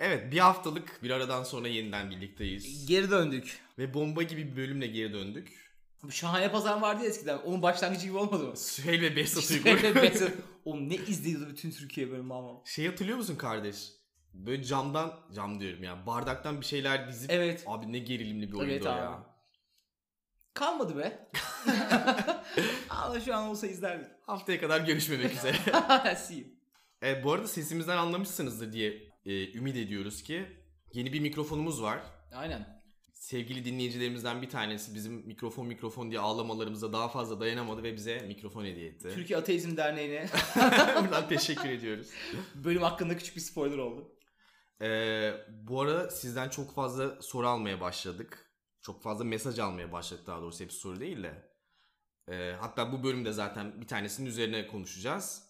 Evet 0.00 0.32
bir 0.32 0.38
haftalık 0.38 1.02
bir 1.02 1.10
aradan 1.10 1.42
sonra 1.44 1.68
yeniden 1.68 2.10
birlikteyiz. 2.10 2.86
Geri 2.86 3.10
döndük. 3.10 3.60
Ve 3.78 3.94
bomba 3.94 4.22
gibi 4.22 4.50
bir 4.52 4.56
bölümle 4.56 4.86
geri 4.86 5.12
döndük. 5.12 5.70
Şahane 6.10 6.50
Pazar 6.52 6.80
vardı 6.80 7.02
ya 7.02 7.08
eskiden. 7.08 7.38
Onun 7.38 7.62
başlangıcı 7.62 8.06
gibi 8.06 8.16
olmadı 8.16 8.44
mı? 8.44 8.56
Süheyl 8.56 9.02
ve 9.02 9.16
Behzat 9.16 9.50
Uygur. 9.50 9.66
öyle 9.70 9.94
Behzat- 10.02 10.32
Oğlum 10.64 10.88
ne 10.88 10.94
izliyordu 10.94 11.48
bütün 11.48 11.70
Türkiye 11.70 12.10
bölümü 12.10 12.34
ama. 12.34 12.50
Şey 12.64 12.86
hatırlıyor 12.86 13.18
musun 13.18 13.36
kardeş? 13.36 13.76
Böyle 14.34 14.64
camdan, 14.64 15.20
cam 15.34 15.60
diyorum 15.60 15.82
ya, 15.82 16.06
bardaktan 16.06 16.60
bir 16.60 16.66
şeyler 16.66 17.08
dizip 17.08 17.30
Evet. 17.30 17.64
abi 17.66 17.92
ne 17.92 17.98
gerilimli 17.98 18.48
bir 18.48 18.52
oyundu 18.56 18.72
Evet 18.72 18.86
o 18.86 18.88
abi. 18.90 18.98
ya. 19.00 19.26
Kalmadı 20.54 20.98
be. 20.98 21.30
ama 22.88 23.20
şu 23.20 23.34
an 23.36 23.48
olsa 23.48 23.66
izlerdik. 23.66 24.06
Haftaya 24.26 24.60
kadar 24.60 24.80
görüşmemek 24.80 25.32
üzere. 25.32 25.56
See 26.16 26.34
you. 26.36 26.46
e, 27.02 27.24
bu 27.24 27.32
arada 27.32 27.48
sesimizden 27.48 27.96
anlamışsınızdır 27.96 28.72
diye 28.72 29.09
e, 29.26 29.52
ümit 29.52 29.76
ediyoruz 29.76 30.22
ki 30.22 30.46
yeni 30.92 31.12
bir 31.12 31.20
mikrofonumuz 31.20 31.82
var. 31.82 32.02
Aynen. 32.32 32.80
Sevgili 33.12 33.64
dinleyicilerimizden 33.64 34.42
bir 34.42 34.50
tanesi 34.50 34.94
bizim 34.94 35.12
mikrofon 35.12 35.66
mikrofon 35.66 36.10
diye 36.10 36.20
ağlamalarımıza 36.20 36.92
daha 36.92 37.08
fazla 37.08 37.40
dayanamadı 37.40 37.82
ve 37.82 37.94
bize 37.94 38.18
mikrofon 38.20 38.64
hediye 38.64 38.86
etti. 38.88 39.10
Türkiye 39.14 39.38
Ateizm 39.38 39.76
Derneği'ne 39.76 40.28
Buradan 41.02 41.28
teşekkür 41.28 41.68
ediyoruz. 41.68 42.08
bölüm 42.54 42.82
hakkında 42.82 43.16
küçük 43.16 43.36
bir 43.36 43.40
spoiler 43.40 43.78
oldu. 43.78 44.16
Ee, 44.82 45.32
bu 45.48 45.80
arada 45.80 46.10
sizden 46.10 46.48
çok 46.48 46.74
fazla 46.74 47.22
soru 47.22 47.48
almaya 47.48 47.80
başladık. 47.80 48.50
Çok 48.82 49.02
fazla 49.02 49.24
mesaj 49.24 49.58
almaya 49.58 49.92
başladık 49.92 50.26
daha 50.26 50.40
doğrusu 50.40 50.64
hepsi 50.64 50.78
soru 50.78 51.00
değil 51.00 51.22
de. 51.22 51.50
Ee, 52.28 52.56
hatta 52.60 52.92
bu 52.92 53.02
bölümde 53.02 53.32
zaten 53.32 53.80
bir 53.80 53.86
tanesinin 53.86 54.28
üzerine 54.28 54.66
konuşacağız. 54.66 55.49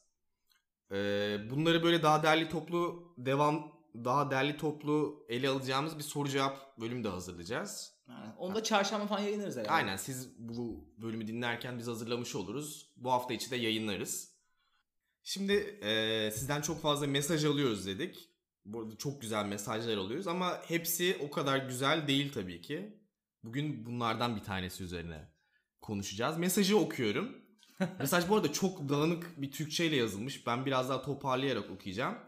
Bunları 1.50 1.82
böyle 1.82 2.02
daha 2.02 2.22
derli 2.22 2.48
toplu 2.48 3.12
devam 3.18 3.72
daha 3.94 4.30
derli 4.30 4.56
toplu 4.56 5.26
ele 5.28 5.48
alacağımız 5.48 5.98
bir 5.98 6.02
soru 6.02 6.28
cevap 6.28 6.80
bölümü 6.80 7.04
de 7.04 7.08
hazırlayacağız. 7.08 7.92
Aynen. 8.08 8.34
Onu 8.38 8.55
da 8.55 8.62
çarşamba 8.62 9.06
falan 9.06 9.20
yayınlarız 9.20 9.56
herhalde. 9.56 9.70
Aynen 9.70 9.97
siz 9.97 10.38
bu 10.38 10.88
bölümü 10.98 11.27
dinlerken 11.27 11.78
biz 11.78 11.86
hazırlamış 11.86 12.34
oluruz. 12.34 12.92
Bu 12.97 13.12
hafta 13.12 13.34
içi 13.34 13.50
de 13.50 13.56
yayınlarız. 13.56 14.30
Şimdi 15.22 15.52
e, 15.82 16.30
sizden 16.30 16.60
çok 16.60 16.82
fazla 16.82 17.06
mesaj 17.06 17.44
alıyoruz 17.44 17.86
dedik. 17.86 18.28
Bu 18.64 18.80
arada 18.80 18.97
çok 18.97 19.20
güzel 19.20 19.47
mesajlar 19.47 19.97
alıyoruz 19.97 20.27
ama 20.27 20.62
hepsi 20.69 21.19
o 21.20 21.30
kadar 21.30 21.58
güzel 21.58 22.08
değil 22.08 22.32
tabii 22.32 22.60
ki. 22.60 23.00
Bugün 23.44 23.86
bunlardan 23.86 24.36
bir 24.36 24.42
tanesi 24.42 24.84
üzerine 24.84 25.28
konuşacağız. 25.80 26.38
Mesajı 26.38 26.78
okuyorum. 26.78 27.36
Mesaj 27.98 28.28
bu 28.28 28.36
arada 28.36 28.53
çok 28.53 28.89
dağınık 28.89 29.42
bir 29.42 29.50
Türkçeyle 29.50 29.97
yazılmış. 29.97 30.47
Ben 30.47 30.67
biraz 30.67 30.89
daha 30.89 31.03
toparlayarak 31.03 31.70
okuyacağım. 31.70 32.19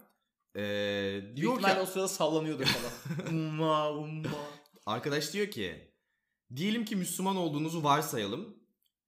Ee, 0.55 1.19
Büyük 1.23 1.37
diyor 1.37 1.53
ki 1.53 1.59
ihtimalle 1.59 1.81
o 1.81 1.85
sırada 1.85 2.07
sallanıyordu 2.07 2.63
falan. 2.63 3.27
umma 3.33 3.91
umma. 3.91 4.29
Arkadaş 4.85 5.33
diyor 5.33 5.47
ki 5.47 5.93
diyelim 6.55 6.85
ki 6.85 6.95
Müslüman 6.95 7.35
olduğunuzu 7.35 7.83
varsayalım 7.83 8.57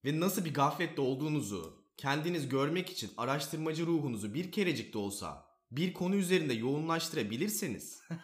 ve 0.06 0.20
nasıl 0.20 0.46
bir 0.46 0.54
gaflette 0.54 1.02
olduğunuzu 1.02 1.86
kendiniz 1.98 2.50
görmek 2.50 2.90
için 2.90 3.12
araştırmacı 3.18 3.86
ruhunuzu 3.86 4.34
bir 4.34 4.52
kerecik 4.52 4.94
de 4.94 4.98
olsa 4.98 5.46
bir 5.72 5.94
konu 5.94 6.16
üzerinde 6.16 6.54
yoğunlaştırabilirseniz 6.54 8.02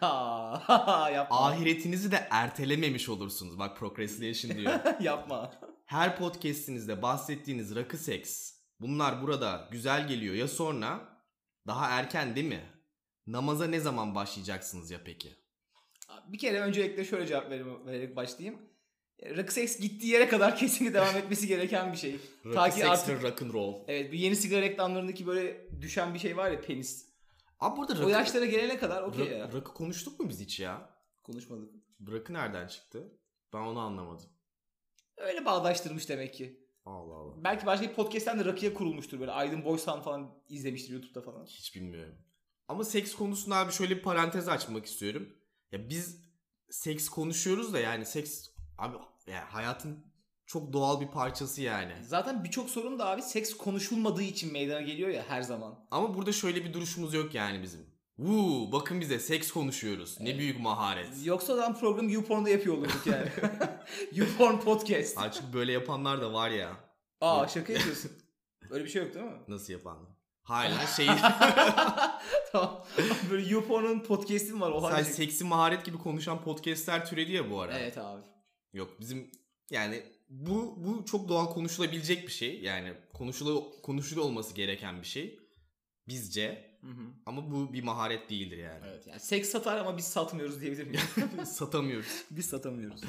ahiretinizi 1.30 2.12
de 2.12 2.28
ertelememiş 2.30 3.08
olursunuz. 3.08 3.58
Bak 3.58 3.76
procrastination 3.76 4.58
diyor. 4.58 5.00
Yapma. 5.00 5.52
Her 5.92 6.16
podcastinizde 6.16 7.02
bahsettiğiniz 7.02 7.74
rakı 7.74 7.98
seks 7.98 8.54
bunlar 8.80 9.22
burada 9.22 9.68
güzel 9.70 10.08
geliyor 10.08 10.34
ya 10.34 10.48
sonra 10.48 11.18
daha 11.66 11.88
erken 11.90 12.36
değil 12.36 12.46
mi? 12.46 12.62
Namaza 13.26 13.66
ne 13.66 13.80
zaman 13.80 14.14
başlayacaksınız 14.14 14.90
ya 14.90 15.00
peki? 15.04 15.32
Bir 16.28 16.38
kere 16.38 16.60
öncelikle 16.60 17.04
şöyle 17.04 17.26
cevap 17.26 17.50
vererek 17.50 18.16
başlayayım. 18.16 18.60
Rakı 19.22 19.52
seks 19.54 19.78
gittiği 19.78 20.06
yere 20.06 20.28
kadar 20.28 20.56
kesinlikle 20.58 20.94
devam 20.94 21.16
etmesi 21.16 21.46
gereken 21.46 21.92
bir 21.92 21.98
şey. 21.98 22.20
Rakı 22.46 22.54
Ta 22.54 22.70
ki 22.70 22.76
seks 22.76 22.88
artık- 22.88 23.22
ve 23.22 23.28
rock'n'roll. 23.28 23.84
Evet 23.88 24.12
bir 24.12 24.18
yeni 24.18 24.36
sigara 24.36 24.60
reklamlarındaki 24.62 25.26
böyle 25.26 25.66
düşen 25.80 26.14
bir 26.14 26.18
şey 26.18 26.36
var 26.36 26.50
ya 26.50 26.60
penis. 26.60 27.08
Abi 27.60 27.76
burada 27.76 27.92
O 27.92 27.96
rakı, 27.96 28.10
yaşlara 28.10 28.44
gelene 28.44 28.78
kadar 28.78 29.02
okey 29.02 29.26
ya. 29.26 29.52
rakı 29.52 29.74
konuştuk 29.74 30.20
mu 30.20 30.28
biz 30.28 30.40
hiç 30.40 30.60
ya? 30.60 30.90
Konuşmadık. 31.22 31.70
Rakı 32.12 32.32
nereden 32.32 32.66
çıktı? 32.66 33.12
Ben 33.52 33.58
onu 33.58 33.80
anlamadım. 33.80 34.31
Öyle 35.16 35.44
bağdaştırmış 35.44 36.08
demek 36.08 36.34
ki. 36.34 36.62
Allah 36.84 37.14
Allah. 37.14 37.44
Belki 37.44 37.66
başka 37.66 37.88
bir 37.88 37.94
podcast'ten 37.94 38.40
de 38.40 38.44
rakıya 38.44 38.74
kurulmuştur 38.74 39.20
böyle. 39.20 39.30
Aydın 39.30 39.64
Boysan 39.64 40.02
falan 40.02 40.34
izlemiştir 40.48 40.92
YouTube'da 40.92 41.22
falan. 41.22 41.46
Hiç 41.46 41.74
bilmiyorum. 41.76 42.14
Ama 42.68 42.84
seks 42.84 43.14
konusunda 43.14 43.56
abi 43.56 43.72
şöyle 43.72 43.96
bir 43.96 44.02
parantez 44.02 44.48
açmak 44.48 44.86
istiyorum. 44.86 45.28
Ya 45.72 45.88
biz 45.88 46.20
seks 46.70 47.08
konuşuyoruz 47.08 47.72
da 47.72 47.78
yani 47.78 48.06
seks 48.06 48.48
abi 48.78 48.96
ya 49.26 49.54
hayatın 49.54 50.12
çok 50.46 50.72
doğal 50.72 51.00
bir 51.00 51.08
parçası 51.08 51.62
yani. 51.62 51.92
Zaten 52.04 52.44
birçok 52.44 52.70
sorun 52.70 52.98
da 52.98 53.06
abi 53.06 53.22
seks 53.22 53.54
konuşulmadığı 53.54 54.22
için 54.22 54.52
meydana 54.52 54.80
geliyor 54.80 55.08
ya 55.08 55.24
her 55.28 55.42
zaman. 55.42 55.86
Ama 55.90 56.14
burada 56.14 56.32
şöyle 56.32 56.64
bir 56.64 56.72
duruşumuz 56.72 57.14
yok 57.14 57.34
yani 57.34 57.62
bizim. 57.62 57.86
Woo, 58.26 58.72
bakın 58.72 59.00
bize 59.00 59.18
seks 59.18 59.52
konuşuyoruz. 59.52 60.20
Ne 60.20 60.28
Evet. 60.30 60.38
büyük 60.38 60.60
maharet. 60.60 61.08
Yoksa 61.24 61.52
adam 61.54 61.78
program 61.78 62.08
YouPorn'da 62.08 62.48
yapıyor 62.50 62.76
olurduk 62.78 63.02
yani. 63.06 63.28
YouPorn 64.12 64.58
podcast. 64.58 65.18
Açık 65.18 65.52
böyle 65.54 65.72
yapanlar 65.72 66.20
da 66.20 66.32
var 66.32 66.50
ya. 66.50 66.76
Aa 67.20 67.48
şaka 67.48 67.72
yapıyorsun. 67.72 68.10
Öyle 68.70 68.84
bir 68.84 68.90
şey 68.90 69.02
yok 69.02 69.14
değil 69.14 69.26
mi? 69.26 69.32
Nasıl 69.48 69.72
yapanlar? 69.72 70.10
Hala 70.42 70.86
şey 70.86 71.06
tamam. 72.52 72.84
Böyle 73.30 73.48
YouPorn'un 73.48 74.00
podcast'im 74.00 74.60
var. 74.60 74.70
O 74.70 74.80
sadece 74.80 75.02
halde. 75.02 75.12
seksi 75.12 75.44
maharet 75.44 75.84
gibi 75.84 75.98
konuşan 75.98 76.42
podcastler 76.42 77.06
türedi 77.06 77.32
ya 77.32 77.50
bu 77.50 77.60
ara. 77.60 77.78
Evet 77.78 77.98
abi. 77.98 78.22
Yok 78.72 79.00
bizim 79.00 79.30
yani 79.70 80.02
bu 80.28 80.74
bu 80.84 81.04
çok 81.04 81.28
doğal 81.28 81.46
konuşulabilecek 81.46 82.26
bir 82.26 82.32
şey. 82.32 82.60
Yani 82.60 82.92
konuşulu 83.14 83.72
konuşulu 83.82 84.22
olması 84.22 84.54
gereken 84.54 85.00
bir 85.02 85.06
şey. 85.06 85.38
Bizce 86.12 86.76
Hı 86.80 86.86
hı. 86.86 87.02
ama 87.26 87.50
bu 87.50 87.72
bir 87.72 87.82
maharet 87.82 88.30
değildir 88.30 88.58
yani. 88.58 88.84
Evet 88.88 89.06
yani 89.06 89.20
seks 89.20 89.48
satar 89.48 89.78
ama 89.78 89.96
biz 89.96 90.04
satmıyoruz 90.04 90.60
diyebilir 90.60 90.86
miyim? 90.86 91.00
Satamıyoruz. 91.44 92.24
biz 92.30 92.46
satamıyoruz. 92.46 93.00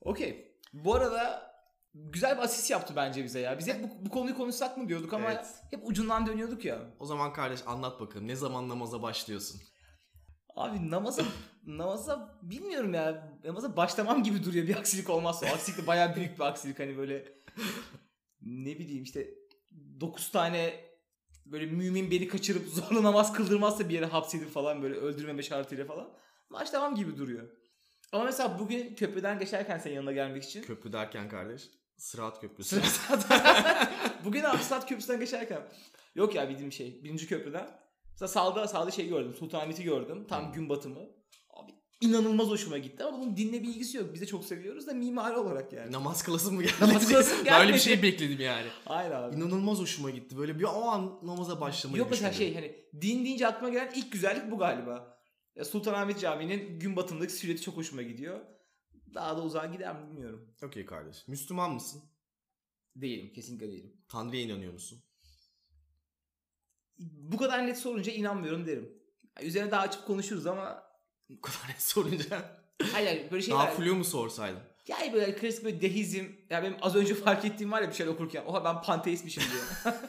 Okey. 0.00 0.54
Bu 0.72 0.94
arada 0.94 1.50
güzel 1.94 2.36
bir 2.36 2.42
asist 2.42 2.70
yaptı 2.70 2.92
bence 2.96 3.24
bize 3.24 3.40
ya. 3.40 3.58
Biz 3.58 3.68
hep 3.68 3.82
bu, 3.82 4.06
bu 4.06 4.10
konuyu 4.10 4.36
konuşsak 4.36 4.78
mı 4.78 4.88
diyorduk 4.88 5.12
ama 5.12 5.32
Evet. 5.32 5.46
hep 5.70 5.80
ucundan 5.88 6.26
dönüyorduk 6.26 6.64
ya. 6.64 6.78
O 6.98 7.06
zaman 7.06 7.32
kardeş 7.32 7.60
anlat 7.66 8.00
bakalım 8.00 8.28
ne 8.28 8.36
zaman 8.36 8.68
namaza 8.68 9.02
başlıyorsun? 9.02 9.60
Abi 10.56 10.90
namaza 10.90 11.22
namaza 11.66 12.38
bilmiyorum 12.42 12.94
ya. 12.94 13.32
Namaza 13.44 13.76
başlamam 13.76 14.22
gibi 14.22 14.44
duruyor 14.44 14.66
bir 14.66 14.76
aksilik 14.76 15.10
olmazsa. 15.10 15.46
O 15.46 15.48
aksilik 15.54 15.82
de 15.82 15.86
bayağı 15.86 16.16
büyük 16.16 16.38
bir 16.38 16.44
aksilik 16.44 16.78
hani 16.78 16.96
böyle 16.96 17.24
ne 18.42 18.78
bileyim 18.78 19.02
işte 19.02 19.28
9 20.00 20.30
tane 20.30 20.80
böyle 21.46 21.66
mümin 21.66 22.10
beni 22.10 22.28
kaçırıp 22.28 22.68
zorla 22.68 23.02
namaz 23.02 23.32
kıldırmazsa 23.32 23.88
bir 23.88 23.94
yere 23.94 24.06
hapsedip 24.06 24.50
falan 24.50 24.82
böyle 24.82 24.94
öldürmeme 24.94 25.42
şartıyla 25.42 25.84
falan 25.84 26.10
başlamam 26.50 26.94
gibi 26.94 27.16
duruyor. 27.16 27.48
Ama 28.12 28.24
mesela 28.24 28.58
bugün 28.58 28.94
köprüden 28.94 29.38
geçerken 29.38 29.78
senin 29.78 29.94
yanına 29.94 30.12
gelmek 30.12 30.44
için 30.44 30.62
Köprü 30.62 30.92
derken 30.92 31.28
kardeş 31.28 31.70
Sırat 31.96 32.40
Köprüsü. 32.40 32.82
bugün 34.24 34.42
abi 34.44 34.62
Sırat 34.62 34.88
Köprüsü'nden 34.88 35.20
geçerken 35.20 35.62
yok 36.14 36.34
ya 36.34 36.48
bildiğim 36.48 36.72
şey 36.72 37.04
birinci 37.04 37.26
köprüden 37.28 37.68
mesela 38.10 38.28
sağda 38.28 38.68
sağda 38.68 38.90
şey 38.90 39.08
gördüm 39.08 39.34
Sultanahmet'i 39.38 39.84
gördüm 39.84 40.26
tam 40.28 40.44
Hmm. 40.46 40.52
gün 40.52 40.68
batımı 40.68 41.00
inanılmaz 42.08 42.46
hoşuma 42.48 42.78
gitti 42.78 43.04
ama 43.04 43.18
bunun 43.18 43.36
dinle 43.36 43.62
bir 43.62 43.68
ilgisi 43.68 43.96
yok 43.96 44.14
biz 44.14 44.20
de 44.20 44.26
çok 44.26 44.44
seviyoruz 44.44 44.86
da 44.86 44.92
mimari 44.94 45.36
olarak 45.36 45.72
yani. 45.72 45.92
Namaz 45.92 46.22
kılasın 46.22 46.54
mı 46.54 46.62
geldi? 46.62 46.74
Namaz 46.80 47.08
kılasım 47.08 47.38
Böyle 47.38 47.50
gelmedi. 47.50 47.74
bir 47.74 47.78
şey 47.78 48.02
bekledim 48.02 48.40
yani. 48.40 48.66
Hayır 48.84 49.10
abi. 49.10 49.36
İnanılmaz 49.36 49.78
hoşuma 49.78 50.10
gitti. 50.10 50.38
Böyle 50.38 50.58
bir 50.58 50.64
o 50.64 50.82
an 50.84 51.18
namaza 51.22 51.60
başlamayı 51.60 52.00
Yok 52.00 52.10
mesela 52.10 52.32
şey 52.32 52.54
hani 52.54 52.76
din 53.00 53.24
deyince 53.24 53.46
aklıma 53.46 53.72
gelen 53.72 53.92
ilk 53.94 54.12
güzellik 54.12 54.50
bu 54.50 54.58
galiba. 54.58 55.18
Sultanahmet 55.64 56.20
Camii'nin 56.20 56.78
gün 56.80 56.96
batımındaki 56.96 57.32
silüeti 57.32 57.62
çok 57.62 57.76
hoşuma 57.76 58.02
gidiyor. 58.02 58.40
Daha 59.14 59.36
da 59.36 59.42
uzağa 59.42 59.66
gider 59.66 59.96
mi 60.00 60.08
bilmiyorum. 60.10 60.54
Okey 60.62 60.86
kardeş. 60.86 61.28
Müslüman 61.28 61.70
mısın? 61.74 62.02
Değilim 62.96 63.32
kesinlikle 63.32 63.72
değilim. 63.72 63.96
Tanrı'ya 64.08 64.42
inanıyor 64.42 64.72
musun? 64.72 65.02
Bu 66.98 67.36
kadar 67.36 67.66
net 67.66 67.78
sorunca 67.78 68.12
inanmıyorum 68.12 68.66
derim. 68.66 68.98
Üzerine 69.42 69.70
daha 69.70 69.80
açıp 69.80 70.06
konuşuruz 70.06 70.46
ama 70.46 70.82
Bu 71.30 71.40
kadar 71.40 71.74
sorunca. 71.78 72.58
hayır 72.92 73.30
böyle 73.30 73.42
şeyler. 73.42 73.60
Daha 73.60 73.70
flu 73.70 73.94
mu 73.94 74.04
sorsaydın? 74.04 74.60
Yani 74.88 75.12
böyle 75.12 75.36
klasik 75.36 75.64
böyle 75.64 75.80
deizm. 75.80 76.24
Ya 76.50 76.62
benim 76.62 76.76
az 76.82 76.94
önce 76.96 77.14
fark 77.14 77.44
ettiğim 77.44 77.72
var 77.72 77.82
ya 77.82 77.88
bir 77.88 77.94
şeyler 77.94 78.12
okurken. 78.12 78.44
Oha 78.44 78.64
ben 78.64 78.82
panteistmişim 78.82 79.42
diye. 79.42 79.94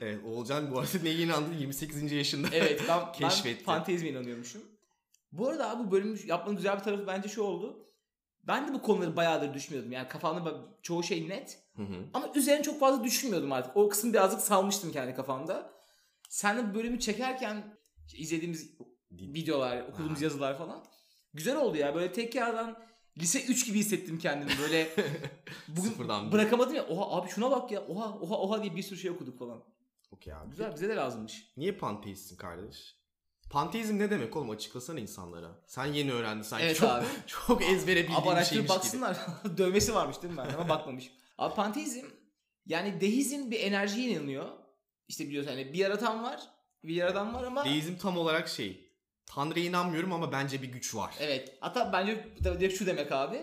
Evet 0.00 0.24
Oğulcan 0.24 0.70
bu 0.70 0.78
arada 0.78 0.90
neye 1.02 1.14
inandı 1.14 1.54
28. 1.58 2.12
yaşında. 2.12 2.48
evet 2.52 2.82
ben, 2.88 3.00
ben 3.00 3.12
Keşfetti. 3.12 3.64
panteizme 3.64 4.08
inanıyormuşum. 4.08 4.62
Bu 5.32 5.48
arada 5.48 5.70
abi 5.70 5.86
bu 5.86 5.90
bölümü 5.90 6.18
yapmanın 6.26 6.56
güzel 6.56 6.78
bir 6.78 6.82
tarafı 6.82 7.06
bence 7.06 7.28
şu 7.28 7.42
oldu. 7.42 7.88
Ben 8.44 8.68
de 8.68 8.72
bu 8.74 8.82
konuları 8.82 9.16
bayağıdır 9.16 9.54
düşünmüyordum. 9.54 9.92
Yani 9.92 10.08
kafamda 10.08 10.54
çoğu 10.82 11.02
şey 11.02 11.28
net. 11.28 11.58
Hı 11.76 11.82
hı. 11.82 12.04
Ama 12.14 12.28
üzerine 12.34 12.62
çok 12.62 12.80
fazla 12.80 13.04
düşünmüyordum 13.04 13.52
artık. 13.52 13.76
O 13.76 13.88
kısmı 13.88 14.12
birazcık 14.12 14.40
salmıştım 14.40 14.92
kendi 14.92 15.14
kafamda. 15.14 15.72
Sen 16.28 16.58
de 16.58 16.70
bu 16.70 16.74
bölümü 16.74 17.00
çekerken 17.00 17.76
izlediğimiz 18.14 18.70
Din. 19.18 19.34
videolar, 19.34 19.80
okuduğumuz 19.82 20.20
Ha. 20.20 20.24
yazılar 20.24 20.58
falan. 20.58 20.84
Güzel 21.34 21.56
oldu 21.56 21.76
ya. 21.76 21.94
Böyle 21.94 22.12
tekrardan 22.12 22.78
lise 23.18 23.44
3 23.44 23.66
gibi 23.66 23.78
hissettim 23.78 24.18
kendimi. 24.18 24.50
Böyle 24.60 24.88
bugün 25.68 25.90
Sıfırdan 25.90 26.32
bırakamadım 26.32 26.74
ya. 26.74 26.86
Oha 26.86 27.16
abi 27.20 27.28
şuna 27.30 27.50
bak 27.50 27.70
ya. 27.72 27.80
Oha 27.86 28.18
oha 28.18 28.34
oha 28.38 28.62
diye 28.62 28.76
bir 28.76 28.82
sürü 28.82 28.98
şey 28.98 29.10
okuduk 29.10 29.38
falan. 29.38 29.64
Okey 30.10 30.34
abi. 30.34 30.50
Güzel 30.50 30.74
bize 30.74 30.88
de 30.88 30.96
lazımmış. 30.96 31.52
Niye 31.56 31.72
panteistsin 31.72 32.36
kardeş? 32.36 32.96
Panteizm 33.50 33.98
ne 33.98 34.10
demek 34.10 34.36
oğlum 34.36 34.50
açıklasana 34.50 35.00
insanlara. 35.00 35.50
Sen 35.66 35.86
yeni 35.86 36.12
öğrendin 36.12 36.42
sanki 36.42 36.64
Evet 36.64 36.76
çok, 36.76 36.90
abi. 36.90 37.06
çok 37.26 37.62
ezbere 37.62 38.02
bildiğin 38.02 38.22
bir 38.22 38.44
şeymiş 38.44 38.50
gibi. 38.50 38.68
baksınlar. 38.68 39.16
Dövmesi 39.58 39.94
varmış 39.94 40.22
değil 40.22 40.34
mi 40.34 40.38
ben? 40.48 40.54
Ama 40.54 40.68
bakmamışım. 40.68 41.12
Abi 41.38 41.54
panteizm 41.54 42.06
yani 42.66 43.00
deizm 43.00 43.50
bir 43.50 43.60
enerjiye 43.60 44.08
inanıyor. 44.10 44.48
İşte 45.08 45.24
biliyorsun 45.28 45.50
hani 45.50 45.72
bir 45.72 45.78
yaratan 45.78 46.22
var. 46.22 46.40
Bir 46.84 46.94
yaradan 46.94 47.34
var 47.34 47.44
ama 47.44 47.64
Deizm 47.64 47.96
tam 47.96 48.16
olarak 48.18 48.48
şey. 48.48 48.91
Tanrı'ya 49.34 49.66
inanmıyorum 49.66 50.12
ama 50.12 50.32
bence 50.32 50.62
bir 50.62 50.68
güç 50.68 50.94
var. 50.94 51.14
evet. 51.20 51.56
Hatta 51.60 51.92
bence 51.92 52.70
şu 52.70 52.86
demek 52.86 53.12
abi. 53.12 53.40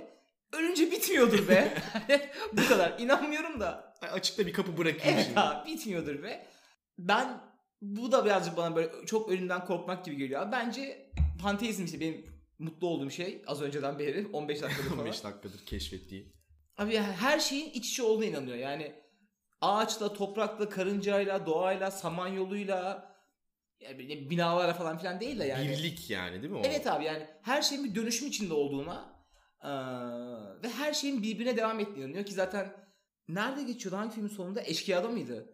Ölünce 0.53 0.91
bitmiyordur 0.91 1.47
be. 1.47 1.74
Bu 2.53 2.68
kadar. 2.68 3.00
İnanmıyorum 3.00 3.59
da. 3.59 3.94
Açıkta 4.01 4.47
bir 4.47 4.53
kapı 4.53 4.77
bırakayım 4.77 5.18
Evet 5.18 5.25
şimdi. 5.27 5.39
abi 5.39 5.69
bitmiyordur 5.69 6.24
be. 6.24 6.45
Ben 6.97 7.41
bu 7.81 8.12
da 8.12 8.25
birazcık 8.25 8.57
bana 8.57 8.75
böyle 8.75 9.06
çok 9.06 9.30
ölümden 9.30 9.65
korkmak 9.65 10.06
gibi 10.06 10.18
geliyor. 10.18 10.51
Bence 10.51 11.12
panteizm 11.41 11.86
işte 11.86 12.00
benim 12.00 12.25
mutlu 12.59 12.88
olduğum 12.88 13.09
şey 13.09 13.41
az 13.47 13.62
önceden 13.62 14.00
beri 14.00 14.27
15 14.33 14.62
dakikadır 14.62 14.89
falan. 14.89 15.00
15 15.00 15.24
dakikadır 15.24 15.65
keşfettiği. 15.65 16.33
Abi 16.77 16.97
her 16.97 17.39
şeyin 17.39 17.69
iç 17.69 17.89
içe 17.89 18.03
olduğuna 18.03 18.25
inanıyor. 18.25 18.57
Yani 18.57 18.95
ağaçla, 19.62 20.13
toprakla, 20.13 20.69
karıncayla, 20.69 21.45
doğayla, 21.45 21.91
samanyoluyla 21.91 23.09
yani 23.80 24.00
böyle 24.00 24.30
binalarla 24.30 24.74
falan 24.74 24.98
filan 24.98 25.20
değil 25.20 25.40
de 25.40 25.46
yani. 25.46 25.70
Birlik 25.70 26.10
yani 26.10 26.42
değil 26.42 26.54
mi 26.54 26.58
o? 26.58 26.62
Evet 26.66 26.88
abi 26.88 27.06
yani 27.06 27.28
her 27.42 27.62
şeyin 27.62 27.84
bir 27.84 27.96
dönüşüm 27.96 28.28
içinde 28.28 28.54
olduğuna 28.54 29.16
eee, 29.64 29.70
ve 30.64 30.70
her 30.70 30.94
şeyin 30.94 31.24
birbirine 31.24 31.58
devam 31.58 31.80
ettiğine 31.80 32.06
inanıyor 32.06 32.26
ki 32.26 32.34
zaten 32.34 32.74
nerede 33.28 33.64
geçiyordu 33.64 33.98
hangi 33.98 34.14
filmin 34.16 34.30
sonunda 34.30 34.62
eşkıyada 34.62 35.08
mıydı? 35.10 35.50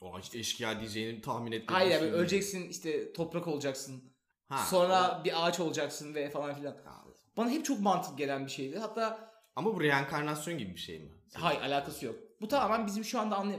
O 0.00 0.18
işte 0.18 0.38
eşkıya 0.38 0.80
diyeceğini 0.80 1.20
tahmin 1.20 1.52
etmedim. 1.52 1.74
Hayır 1.74 1.98
abi 2.00 2.06
öleceksin 2.10 2.68
işte 2.68 3.12
toprak 3.12 3.46
olacaksın. 3.48 4.12
Ha, 4.48 4.64
sonra 4.70 5.22
bir 5.24 5.46
ağaç 5.46 5.60
olacaksın 5.60 6.14
ve 6.14 6.30
falan 6.30 6.54
filan. 6.54 6.74
o- 7.06 7.10
Bana 7.36 7.50
hep 7.50 7.64
çok 7.64 7.80
mantık 7.80 8.18
gelen 8.18 8.46
bir 8.46 8.50
şeydi. 8.50 8.78
Hatta 8.78 9.30
Ama 9.56 9.74
bu 9.74 9.80
reenkarnasyon 9.82 10.58
gibi 10.58 10.74
bir 10.74 10.80
şey 10.80 10.98
mi? 10.98 11.10
Hayır 11.34 11.60
alakası 11.60 12.06
yok. 12.06 12.16
Bu 12.40 12.48
tamamen 12.48 12.86
bizim 12.86 13.04
şu 13.04 13.20
anda 13.20 13.36
anlay... 13.36 13.56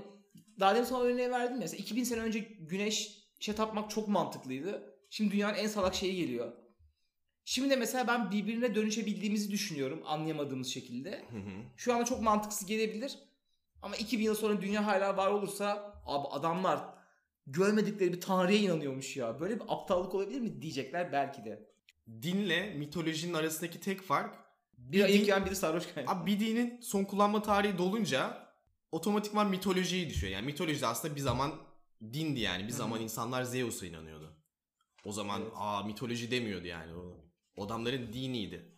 Daha 0.59 0.75
demin 0.75 0.85
sana 0.85 1.03
örneği 1.03 1.31
verdim 1.31 1.53
ya. 1.55 1.59
Mesela 1.59 1.81
2000 1.81 2.03
sene 2.03 2.21
önce 2.21 2.39
güneşe 3.41 3.55
tapmak 3.55 3.89
çok 3.89 4.07
mantıklıydı. 4.07 4.93
Şimdi 5.09 5.31
dünyanın 5.31 5.57
en 5.57 5.67
salak 5.67 5.95
şeyi 5.95 6.15
geliyor. 6.15 6.51
Şimdi 7.45 7.69
de 7.69 7.75
mesela 7.75 8.07
ben 8.07 8.31
birbirine 8.31 8.75
dönüşebildiğimizi 8.75 9.51
düşünüyorum 9.51 10.01
anlayamadığımız 10.05 10.67
şekilde. 10.67 11.11
Hı 11.11 11.37
hı. 11.37 11.63
Şu 11.77 11.93
anda 11.93 12.05
çok 12.05 12.21
mantıksız 12.21 12.67
gelebilir. 12.67 13.17
Ama 13.81 13.95
2000 13.95 14.23
yıl 14.23 14.35
sonra 14.35 14.61
dünya 14.61 14.85
hala 14.85 15.17
var 15.17 15.31
olursa 15.31 15.93
abi 16.05 16.27
adamlar 16.27 16.79
görmedikleri 17.47 18.13
bir 18.13 18.21
tanrıya 18.21 18.59
inanıyormuş 18.59 19.17
ya. 19.17 19.39
Böyle 19.39 19.55
bir 19.55 19.65
aptallık 19.67 20.15
olabilir 20.15 20.41
mi 20.41 20.61
diyecekler 20.61 21.11
belki 21.11 21.45
de. 21.45 21.69
Dinle 22.21 22.73
mitolojinin 22.73 23.33
arasındaki 23.33 23.79
tek 23.79 24.01
fark 24.01 24.35
Bir 24.77 25.03
ayık 25.03 25.21
yiyen 25.21 25.45
biri 25.45 25.55
sarhoş 25.55 25.93
kaynağı. 25.93 26.13
Abi 26.13 26.31
bir 26.31 26.39
dinin 26.39 26.81
son 26.81 27.03
kullanma 27.03 27.41
tarihi 27.41 27.77
dolunca 27.77 28.47
otomatikman 28.91 29.49
mitolojiye 29.49 30.09
düşüyor. 30.09 30.33
Yani 30.33 30.45
mitoloji 30.45 30.81
de 30.81 30.87
aslında 30.87 31.15
bir 31.15 31.21
zaman 31.21 31.70
dindi 32.13 32.39
yani. 32.39 32.63
Bir 32.67 32.71
zaman 32.71 33.01
insanlar 33.01 33.43
Zeus'a 33.43 33.85
inanıyordu. 33.85 34.37
O 35.05 35.11
zaman 35.11 35.41
Evet. 35.41 35.51
aa 35.55 35.83
mitoloji 35.83 36.31
demiyordu 36.31 36.67
yani. 36.67 36.93
O, 36.93 37.25
adamların 37.65 38.13
diniydi. 38.13 38.75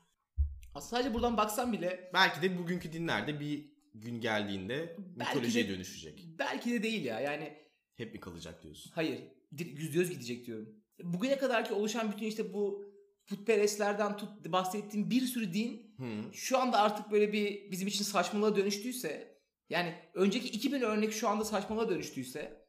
Sadece 0.79 1.13
buradan 1.13 1.37
baksan 1.37 1.73
bile 1.73 2.11
Belki 2.13 2.41
de 2.41 2.57
bugünkü 2.57 2.93
dinlerde 2.93 3.39
bir 3.39 3.73
gün 3.93 4.21
geldiğinde 4.21 4.97
mitolojiye 5.15 5.67
de- 5.67 5.69
dönüşecek. 5.73 6.25
belki 6.39 6.71
de 6.71 6.83
değil 6.83 7.05
ya. 7.05 7.19
Yani 7.19 7.63
Hep 7.95 8.13
mi 8.13 8.19
kalacak 8.19 8.63
diyorsun? 8.63 8.91
Hayır. 8.95 9.21
Yüzde 9.59 9.99
yüz 9.99 10.09
gidecek 10.09 10.45
diyorum. 10.45 10.69
Bugüne 11.03 11.37
kadarki 11.37 11.73
oluşan 11.73 12.11
bütün 12.11 12.25
işte 12.25 12.53
bu 12.53 12.85
putperestlerden 13.27 14.17
tut 14.17 14.45
bahsettiğim 14.51 15.09
bir 15.09 15.21
sürü 15.21 15.53
din 15.53 15.95
Hı. 15.97 16.33
şu 16.33 16.57
anda 16.57 16.77
artık 16.79 17.11
böyle 17.11 17.33
bir 17.33 17.71
bizim 17.71 17.87
için 17.87 18.03
saçmalığa 18.03 18.55
dönüştüyse 18.55 19.37
yani 19.69 19.95
önceki 20.13 20.47
2000 20.47 20.81
örnek 20.81 21.13
şu 21.13 21.29
anda 21.29 21.45
saçmalığa 21.45 21.89
dönüştüyse 21.89 22.62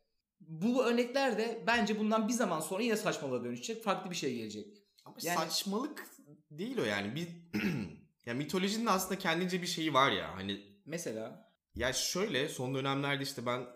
bu 0.49 0.85
örnekler 0.85 1.39
de 1.39 1.65
bence 1.67 1.99
bundan 1.99 2.29
bir 2.29 2.33
zaman 2.33 2.61
sonra 2.61 2.83
yine 2.83 2.97
saçmalığa 2.97 3.45
dönüşecek. 3.45 3.85
Farklı 3.85 4.11
bir 4.11 4.17
şey 4.17 4.37
gelecek. 4.37 4.67
Ama 5.05 5.17
Yani- 5.23 5.39
saçmalık 5.39 6.07
değil 6.51 6.79
o 6.79 6.85
yani. 6.85 7.15
Bir 7.15 7.29
ya 8.27 8.35
mitolojinin 8.35 8.87
aslında 8.87 9.19
kendince 9.19 9.63
bir 9.63 9.67
şeyi 9.67 9.95
var 9.95 10.13
ya. 10.13 10.35
Hani 10.35 10.75
Mesela 10.87 11.51
Ya 11.75 11.93
şöyle 11.93 12.49
son 12.49 12.75
dönemlerde 12.75 13.23
işte 13.23 13.47
ben 13.47 13.67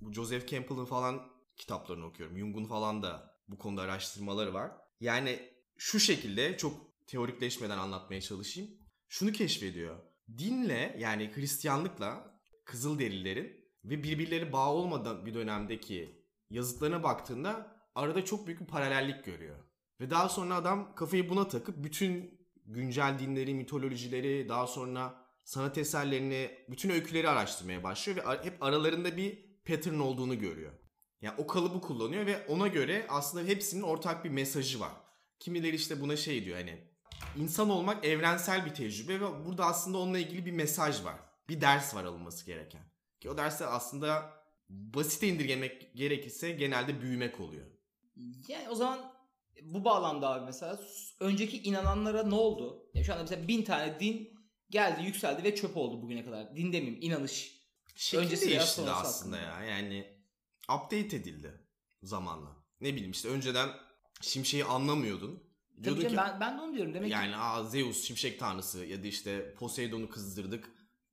bu 0.00 0.12
Joseph 0.12 0.46
Campbell'ın 0.48 0.84
falan 0.84 1.30
kitaplarını 1.56 2.06
okuyorum. 2.06 2.38
Jung'un 2.38 2.64
falan 2.64 3.02
da 3.02 3.34
bu 3.48 3.58
konuda 3.58 3.82
araştırmaları 3.82 4.54
var. 4.54 4.70
Yani 5.00 5.38
şu 5.76 6.00
şekilde 6.00 6.56
çok 6.56 7.06
teorikleşmeden 7.06 7.78
anlatmaya 7.78 8.20
çalışayım. 8.20 8.70
Şunu 9.08 9.32
keşfediyor. 9.32 9.98
Dinle 10.38 10.96
yani 10.98 11.30
Hristiyanlıkla 11.34 12.38
Kızılderililerin 12.64 13.64
ve 13.84 14.02
birbirleri 14.02 14.52
bağ 14.52 14.74
olmadan 14.74 15.26
bir 15.26 15.34
dönemdeki 15.34 16.17
yazıtlarına 16.50 17.02
baktığında 17.02 17.76
arada 17.94 18.24
çok 18.24 18.46
büyük 18.46 18.60
bir 18.60 18.66
paralellik 18.66 19.24
görüyor. 19.24 19.56
Ve 20.00 20.10
daha 20.10 20.28
sonra 20.28 20.54
adam 20.54 20.94
kafayı 20.94 21.30
buna 21.30 21.48
takıp 21.48 21.84
bütün 21.84 22.40
güncel 22.66 23.18
dinleri, 23.18 23.54
mitolojileri, 23.54 24.48
daha 24.48 24.66
sonra 24.66 25.24
sanat 25.44 25.78
eserlerini, 25.78 26.50
bütün 26.68 26.90
öyküleri 26.90 27.28
araştırmaya 27.28 27.82
başlıyor 27.82 28.26
ve 28.26 28.44
hep 28.44 28.62
aralarında 28.62 29.16
bir 29.16 29.48
pattern 29.64 29.98
olduğunu 29.98 30.38
görüyor. 30.38 30.72
Yani 31.20 31.34
o 31.38 31.46
kalıbı 31.46 31.80
kullanıyor 31.80 32.26
ve 32.26 32.46
ona 32.46 32.68
göre 32.68 33.06
aslında 33.08 33.48
hepsinin 33.48 33.82
ortak 33.82 34.24
bir 34.24 34.30
mesajı 34.30 34.80
var. 34.80 34.92
Kimileri 35.38 35.76
işte 35.76 36.00
buna 36.00 36.16
şey 36.16 36.44
diyor 36.44 36.56
hani 36.56 36.88
insan 37.36 37.70
olmak 37.70 38.04
evrensel 38.04 38.66
bir 38.66 38.74
tecrübe 38.74 39.20
ve 39.20 39.44
burada 39.46 39.64
aslında 39.64 39.98
onunla 39.98 40.18
ilgili 40.18 40.46
bir 40.46 40.52
mesaj 40.52 41.04
var. 41.04 41.16
Bir 41.48 41.60
ders 41.60 41.94
var 41.94 42.04
alınması 42.04 42.46
gereken. 42.46 42.82
Ki 43.20 43.30
o 43.30 43.36
derste 43.36 43.66
aslında 43.66 44.37
basite 44.68 45.28
indirgemek 45.28 45.94
gerekirse 45.94 46.50
genelde 46.52 47.00
büyümek 47.02 47.40
oluyor. 47.40 47.66
yani 48.48 48.68
o 48.68 48.74
zaman 48.74 49.12
bu 49.62 49.84
bağlamda 49.84 50.28
abi 50.30 50.44
mesela 50.44 50.80
önceki 51.20 51.62
inananlara 51.62 52.22
ne 52.22 52.34
oldu? 52.34 52.90
Ya 52.94 53.04
şu 53.04 53.12
anda 53.12 53.22
mesela 53.22 53.48
bin 53.48 53.62
tane 53.62 54.00
din 54.00 54.38
geldi 54.70 55.04
yükseldi 55.04 55.44
ve 55.44 55.54
çöp 55.54 55.76
oldu 55.76 56.02
bugüne 56.02 56.24
kadar. 56.24 56.56
Din 56.56 56.72
demeyeyim 56.72 56.98
inanış. 57.02 57.58
Şekil 57.94 58.24
Öncesi 58.24 58.46
değişti 58.48 58.62
aslında 58.62 58.96
hakkında. 58.96 59.36
ya. 59.38 59.64
Yani 59.64 60.06
update 60.64 61.16
edildi 61.16 61.66
zamanla. 62.02 62.56
Ne 62.80 62.94
bileyim 62.94 63.10
işte 63.10 63.28
önceden 63.28 63.68
şimşeği 64.20 64.64
anlamıyordun. 64.64 65.48
Tabii 65.76 65.84
Diyordun 65.84 66.00
canım, 66.02 66.16
ki 66.16 66.22
ben, 66.22 66.40
ben 66.40 66.58
de 66.58 66.62
onu 66.62 66.74
diyorum. 66.74 66.94
Demek 66.94 67.08
ki 67.08 67.12
yani 67.14 67.68
Zeus 67.68 68.04
şimşek 68.04 68.40
tanrısı 68.40 68.84
ya 68.84 69.02
da 69.02 69.06
işte 69.06 69.54
Poseidon'u 69.54 70.08
kızdırdık 70.08 70.70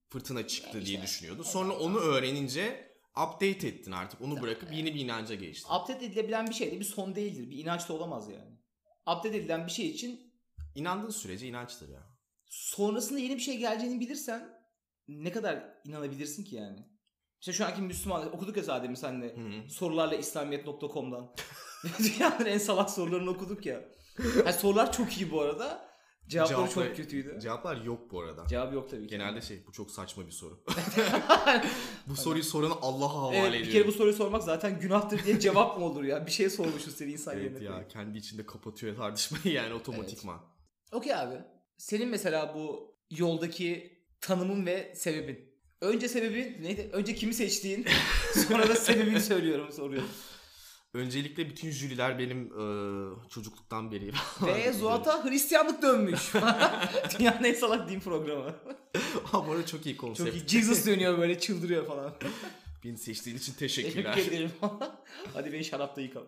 fırtına 0.09 0.47
çıktı 0.47 0.77
Ya 0.77 0.85
diye 0.85 0.95
işte, 0.95 1.07
düşünüyordun. 1.07 1.43
evet. 1.43 1.51
Sonra 1.53 1.73
onu 1.73 1.97
öğrenince 1.97 2.94
update 3.23 3.67
ettin 3.67 3.91
artık. 3.91 4.21
Onu 4.21 4.41
bırakıp 4.41 4.73
yeni 4.73 4.95
bir 4.95 4.99
inanca 4.99 5.35
geçtin. 5.35 5.69
update 5.75 6.05
edilebilen 6.05 6.47
bir 6.47 6.53
şey 6.53 6.71
de 6.71 6.79
bir 6.79 6.85
son 6.85 7.15
değildir. 7.15 7.49
Bir 7.49 7.57
inanç 7.57 7.89
da 7.89 7.93
olamaz 7.93 8.29
yani. 8.29 8.55
Update 9.01 9.37
edilen 9.37 9.65
bir 9.67 9.71
şey 9.71 9.89
için 9.89 10.33
İnandığın 10.75 11.09
sürece 11.09 11.47
inançtır 11.47 11.89
ya. 11.89 12.03
sonrasında 12.49 13.19
yeni 13.19 13.35
bir 13.35 13.41
şey 13.41 13.57
geleceğini 13.57 13.99
bilirsen 13.99 14.49
ne 15.07 15.31
kadar 15.31 15.63
inanabilirsin 15.85 16.43
ki 16.43 16.55
yani? 16.55 16.79
İşte 17.39 17.53
şu 17.53 17.65
anki 17.65 17.81
Müslüman 17.81 18.35
okuduk 18.35 18.57
ya 18.57 18.63
zaten 18.63 18.93
senle 18.93 19.35
Hı 19.35 19.41
hı. 19.41 19.69
sorularla 19.69 20.15
İslamiyet.com'dan. 20.15 21.35
Dünyanın 21.99 22.45
en 22.45 22.57
salak 22.57 22.89
sorularını 22.89 23.29
okuduk 23.29 23.65
ya. 23.65 23.81
Yani 24.37 24.53
sorular 24.53 24.91
çok 24.91 25.17
iyi 25.17 25.31
bu 25.31 25.41
arada. 25.41 25.94
Cevapları 26.27 26.57
Cevaplar- 26.57 26.87
çok 26.87 26.95
kötüydü. 26.95 27.39
Cevaplar 27.41 27.81
yok 27.81 28.11
bu 28.11 28.21
arada. 28.21 28.47
Cevabı 28.47 28.75
yok 28.75 28.89
tabii 28.89 29.01
ki. 29.03 29.07
Genelde 29.09 29.41
şey 29.41 29.67
bu 29.67 29.71
çok 29.71 29.91
saçma 29.91 30.25
bir 30.25 30.31
soru. 30.31 30.63
bu 32.07 32.15
soruyu 32.15 32.43
sorana 32.43 32.73
Allah'a 32.81 33.13
havale 33.13 33.37
evet, 33.37 33.47
ediyorum. 33.49 33.67
bir 33.67 33.71
kere 33.71 33.87
bu 33.87 33.91
soruyu 33.91 34.13
sormak 34.13 34.43
zaten 34.43 34.79
günahtır 34.79 35.23
diye 35.25 35.39
cevap 35.39 35.77
mı 35.77 35.85
olur 35.85 36.03
ya? 36.03 36.25
Bir 36.25 36.31
şey 36.31 36.49
sormuşuz 36.49 36.95
seni 36.95 37.11
insan 37.11 37.37
Evet 37.37 37.51
yerine. 37.61 37.63
ya 37.63 37.87
kendi 37.87 38.17
içinde 38.17 38.45
kapatıyor 38.45 38.95
tartışmayı 38.95 39.55
yani 39.55 39.73
otomatikman. 39.73 40.41
Okey 40.91 41.15
abi. 41.15 41.35
Senin 41.77 42.07
mesela 42.07 42.55
bu 42.55 42.95
yoldaki 43.11 43.99
tanımın 44.21 44.65
ve 44.65 44.95
sebebin. 44.95 45.55
Önce 45.81 46.07
sebebin 46.07 46.63
neydi? 46.63 46.89
Önce 46.93 47.15
kimi 47.15 47.33
seçtiğin, 47.33 47.85
sonra 48.47 48.69
da 48.69 48.75
sebebini 48.75 49.21
söylüyorum, 49.21 49.71
soruyorum. 49.71 50.09
Öncelikle 50.95 51.49
bütün 51.49 51.71
jüriler 51.71 52.19
benim 52.19 52.45
e, 52.45 53.29
çocukluktan 53.29 53.91
beri. 53.91 54.11
Ve 54.41 54.73
Zuhat'a 54.73 55.25
Hristiyanlık 55.25 55.81
dönmüş. 55.81 56.33
Dünyanın 57.19 57.43
en 57.43 57.53
salak 57.53 57.89
din 57.89 57.99
programı. 57.99 58.55
Ama 59.33 59.47
orada 59.47 59.65
çok 59.65 59.85
iyi 59.85 59.97
konsept. 59.97 60.29
Çok 60.29 60.37
iyi. 60.39 60.47
Jesus 60.47 60.85
dönüyor 60.85 61.17
böyle 61.17 61.39
çıldırıyor 61.39 61.87
falan. 61.87 62.13
Beni 62.83 62.97
seçtiğin 62.97 63.37
için 63.37 63.53
Teşekkür 63.53 63.89
teşekkürler. 64.03 64.17
ederim. 64.17 64.51
Hadi 65.33 65.53
beni 65.53 65.63
şarapta 65.65 66.01
yıka. 66.01 66.19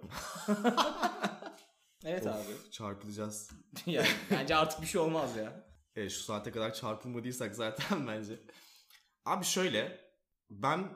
Evet 2.05 2.25
Of, 2.25 2.35
abi. 2.35 2.71
Çarpılacağız. 2.71 3.51
yani 3.85 4.07
bence 4.31 4.55
artık 4.55 4.81
bir 4.81 4.87
şey 4.87 5.01
olmaz 5.01 5.35
ya. 5.35 5.67
Evet 5.95 6.11
şu 6.11 6.19
saate 6.19 6.51
kadar 6.51 6.73
çarpılmadıysak 6.73 7.55
zaten 7.55 8.07
bence. 8.07 8.39
Abi 9.25 9.45
şöyle 9.45 9.99
ben 10.49 10.89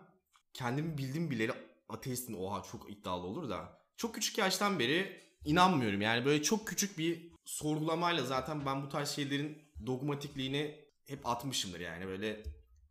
kendimi 0.53 0.97
bildim 0.97 1.31
bileli 1.31 1.53
ateistin 1.91 2.33
oha 2.33 2.63
çok 2.71 2.91
iddialı 2.91 3.27
olur 3.27 3.50
da 3.50 3.81
çok 3.98 4.15
küçük 4.15 4.38
yaştan 4.38 4.79
beri 4.79 5.21
inanmıyorum. 5.45 6.01
Yani 6.01 6.25
böyle 6.25 6.43
çok 6.43 6.67
küçük 6.67 6.98
bir 6.98 7.31
sorgulamayla 7.45 8.25
zaten 8.25 8.65
ben 8.65 8.83
bu 8.83 8.89
tarz 8.89 9.10
şeylerin 9.10 9.57
dogmatikliğini 9.86 10.86
hep 11.07 11.27
atmışımdır 11.27 11.79
yani 11.79 12.07
böyle 12.07 12.43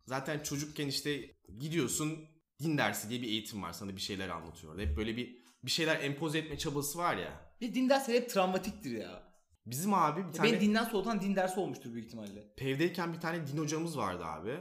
zaten 0.05 0.39
çocukken 0.39 0.87
işte 0.87 1.35
gidiyorsun 1.59 2.19
din 2.63 2.77
dersi 2.77 3.09
diye 3.09 3.21
bir 3.21 3.27
eğitim 3.27 3.63
var 3.63 3.73
sana 3.73 3.95
bir 3.95 4.01
şeyler 4.01 4.29
anlatıyor. 4.29 4.79
Hep 4.79 4.97
böyle 4.97 5.17
bir 5.17 5.41
bir 5.63 5.71
şeyler 5.71 6.03
empoze 6.03 6.37
etme 6.37 6.57
çabası 6.57 6.97
var 6.97 7.17
ya. 7.17 7.55
Bir 7.61 7.75
din 7.75 7.89
dersleri 7.89 8.17
hep 8.17 8.29
travmatiktir 8.29 8.91
ya. 8.91 9.31
Bizim 9.65 9.93
abi 9.93 10.19
bir 10.21 10.25
ya 10.25 10.31
tane 10.31 10.51
Beni 10.51 10.61
dinden 10.61 10.83
soğutan 10.83 11.21
din 11.21 11.35
dersi 11.35 11.59
olmuştur 11.59 11.93
büyük 11.93 12.05
ihtimalle. 12.07 12.53
Pev'deyken 12.57 13.13
bir 13.13 13.19
tane 13.19 13.47
din 13.47 13.57
hocamız 13.57 13.97
vardı 13.97 14.25
abi. 14.25 14.57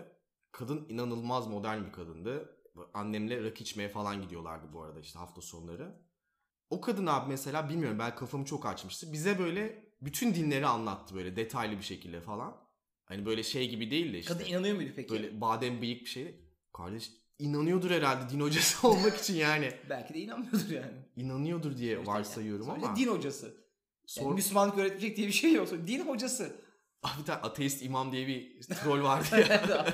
Kadın 0.53 0.87
inanılmaz 0.89 1.47
modern 1.47 1.85
bir 1.85 1.93
kadındı. 1.93 2.60
Annemle 2.95 3.45
rakı 3.45 3.63
içmeye 3.63 3.89
falan 3.89 4.23
gidiyorlardı 4.23 4.73
bu 4.73 4.83
arada 4.83 5.01
işte 5.01 5.19
hafta 5.19 5.41
sonları. 5.41 6.01
O 6.71 6.81
kadın 6.81 7.07
abi 7.07 7.29
mesela 7.29 7.69
bilmiyorum 7.69 7.99
ben 7.99 8.17
kafamı 8.17 8.45
çok 8.45 8.67
açmıştı. 8.67 9.13
Bize 9.13 9.39
böyle 9.39 9.85
bütün 10.01 10.35
dinleri 10.35 10.67
anlattı 10.67 11.15
böyle 11.15 11.37
detaylı 11.37 11.79
bir 11.79 11.83
şekilde 11.83 12.21
falan. 12.21 12.57
Hani 13.05 13.27
böyle 13.27 13.43
şey 13.43 13.71
gibi 13.71 13.91
değil 13.91 14.13
de 14.13 14.19
işte. 14.19 14.33
Kadın 14.33 14.45
inanıyor 14.45 14.77
muydu 14.77 14.93
peki? 14.97 15.11
Böyle 15.11 15.41
badem 15.41 15.81
bıyık 15.81 16.01
bir 16.01 16.07
şey. 16.07 16.41
Kardeş 16.73 17.11
inanıyordur 17.39 17.91
herhalde 17.91 18.33
din 18.33 18.41
hocası 18.41 18.89
olmak 18.89 19.17
için 19.17 19.35
yani. 19.35 19.73
Belki 19.91 20.15
de 20.15 20.19
inanmıyordur 20.19 20.71
yani. 20.71 20.99
İnanıyordur 21.17 21.77
diye 21.77 22.07
varsayıyorum 22.07 22.69
yani. 22.69 22.87
ama. 22.87 22.97
Din 22.97 23.09
hocası. 23.09 23.47
Yani 23.47 23.55
Sor... 24.07 24.35
Müslümanlık 24.35 24.79
öğretecek 24.79 25.17
diye 25.17 25.27
bir 25.27 25.33
şey 25.33 25.53
yok. 25.53 25.69
Din 25.87 26.07
hocası. 26.07 26.57
Abi 27.03 27.21
bir 27.21 27.25
tane 27.27 27.41
ateist 27.41 27.83
imam 27.83 28.13
diye 28.13 28.27
bir 28.27 28.61
troll 28.63 29.03
vardı 29.03 29.27
ya. 29.51 29.87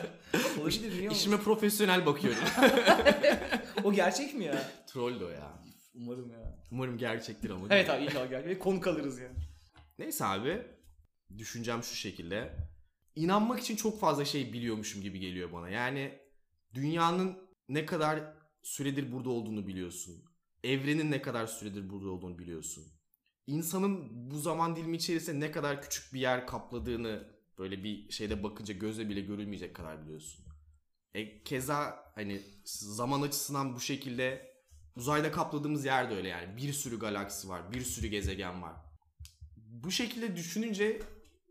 Olabilir 0.60 0.92
biliyor 0.92 1.04
musun? 1.04 1.20
İşime 1.20 1.36
profesyonel 1.36 2.06
bakıyorum. 2.06 2.42
O 3.84 3.92
gerçek 3.92 4.34
mi 4.34 4.44
ya? 4.44 4.70
Troll 4.86 5.20
o 5.20 5.28
ya. 5.28 5.52
Umarım 5.94 6.30
ya. 6.30 6.58
Umarım 6.70 6.98
gerçektir 6.98 7.50
ama. 7.50 7.66
Evet 7.70 7.90
abi 7.90 8.04
inşallah 8.04 8.30
gerçek. 8.30 8.48
Ve 8.50 8.58
konuk 8.58 8.86
alırız 8.86 9.18
yani. 9.18 9.36
Neyse 9.98 10.24
abi. 10.24 10.62
Düşüncem 11.38 11.82
şu 11.82 11.94
şekilde. 11.94 12.56
İnanmak 13.16 13.60
için 13.60 13.76
çok 13.76 14.00
fazla 14.00 14.24
şey 14.24 14.52
biliyormuşum 14.52 15.02
gibi 15.02 15.18
geliyor 15.20 15.52
bana. 15.52 15.68
Yani 15.68 16.18
dünyanın 16.74 17.38
ne 17.68 17.86
kadar 17.86 18.20
süredir 18.62 19.12
burada 19.12 19.30
olduğunu 19.30 19.66
biliyorsun. 19.66 20.24
Evrenin 20.64 21.10
ne 21.10 21.22
kadar 21.22 21.46
süredir 21.46 21.90
burada 21.90 22.10
olduğunu 22.10 22.38
biliyorsun. 22.38 22.84
İnsanın 23.46 24.08
bu 24.30 24.38
zaman 24.38 24.76
dilimi 24.76 24.96
içerisinde 24.96 25.46
ne 25.46 25.50
kadar 25.50 25.82
küçük 25.82 26.14
bir 26.14 26.20
yer 26.20 26.46
kapladığını 26.46 27.36
böyle 27.58 27.84
bir 27.84 28.10
şeyde 28.10 28.42
bakınca 28.42 28.74
gözle 28.74 29.08
bile 29.08 29.20
görülmeyecek 29.20 29.76
kadar 29.76 30.02
biliyorsun. 30.04 30.44
E, 31.14 31.42
keza 31.42 32.12
hani 32.14 32.42
zaman 32.64 33.22
açısından 33.22 33.74
bu 33.74 33.80
şekilde 33.80 34.56
uzayda 34.96 35.32
kapladığımız 35.32 35.84
yer 35.84 36.10
de 36.10 36.14
öyle 36.14 36.28
yani. 36.28 36.56
Bir 36.56 36.72
sürü 36.72 36.98
galaksi 36.98 37.48
var, 37.48 37.72
bir 37.72 37.80
sürü 37.80 38.06
gezegen 38.06 38.62
var. 38.62 38.76
Bu 39.56 39.90
şekilde 39.90 40.36
düşününce 40.36 41.02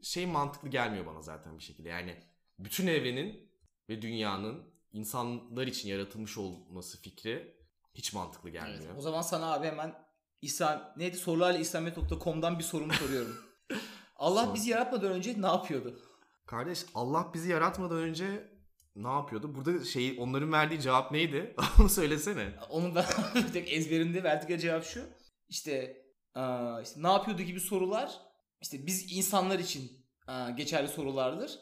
şey 0.02 0.26
mantıklı 0.26 0.70
gelmiyor 0.70 1.06
bana 1.06 1.22
zaten 1.22 1.58
bir 1.58 1.64
şekilde. 1.64 1.90
Yani 1.90 2.16
bütün 2.60 2.88
evrenin 2.88 3.50
ve 3.90 4.02
dünyanın 4.02 4.64
insanlar 4.94 5.68
için 5.68 5.90
yaratılmış 5.90 6.38
olması 6.38 7.02
fikri 7.02 7.56
hiç 7.94 8.14
mantıklı 8.14 8.50
gelmiyor. 8.50 8.84
Evet, 8.86 8.98
o 8.98 9.02
zaman 9.02 9.22
sana 9.22 9.54
abi 9.54 9.68
hemen 9.68 10.05
İslam 10.42 10.94
neydi 10.98 11.18
sorularla 11.18 11.60
İslamiyet.com'dan 11.60 12.60
bir 12.60 12.64
sorumu 12.64 12.94
soruyorum. 12.94 13.38
Allah 14.16 14.54
bizi 14.54 14.70
yaratmadan 14.70 15.12
önce 15.12 15.42
ne 15.42 15.48
yapıyordu? 15.48 16.00
Kardeş 16.46 16.86
Allah 16.96 17.32
bizi 17.34 17.52
yaratmadan 17.52 17.98
önce 17.98 18.52
ne 18.96 19.08
yapıyordu? 19.08 19.56
Burada 19.56 19.86
şey 19.86 20.16
onların 20.20 20.52
verdiği 20.52 20.82
cevap 20.82 21.12
neydi? 21.12 21.56
Onu 21.80 21.90
söylesene. 21.90 22.54
Onun 22.70 22.96
da 22.96 23.06
tek 23.54 23.74
ezberimde 23.74 24.24
verdikleri 24.24 24.60
cevap 24.60 24.84
şu. 24.86 25.02
İşte, 25.50 26.06
aa, 26.34 26.82
işte 26.82 27.04
ne 27.04 27.08
yapıyordu 27.08 27.42
gibi 27.42 27.60
sorular 27.60 28.22
işte 28.62 28.86
biz 28.86 29.18
insanlar 29.18 29.60
için 29.60 30.06
aa, 30.28 30.50
geçerli 30.50 30.88
sorulardır. 30.88 31.60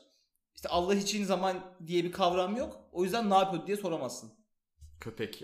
İşte 0.56 0.70
Allah 0.70 0.96
için 0.96 1.24
zaman 1.26 1.76
diye 1.88 2.04
bir 2.04 2.12
kavram 2.12 2.56
yok. 2.56 2.80
O 2.92 3.04
yüzden 3.04 3.30
ne 3.30 3.34
yapıyordu 3.34 3.68
diye 3.68 3.78
soramazsın. 3.78 4.34
Köpek. 5.00 5.44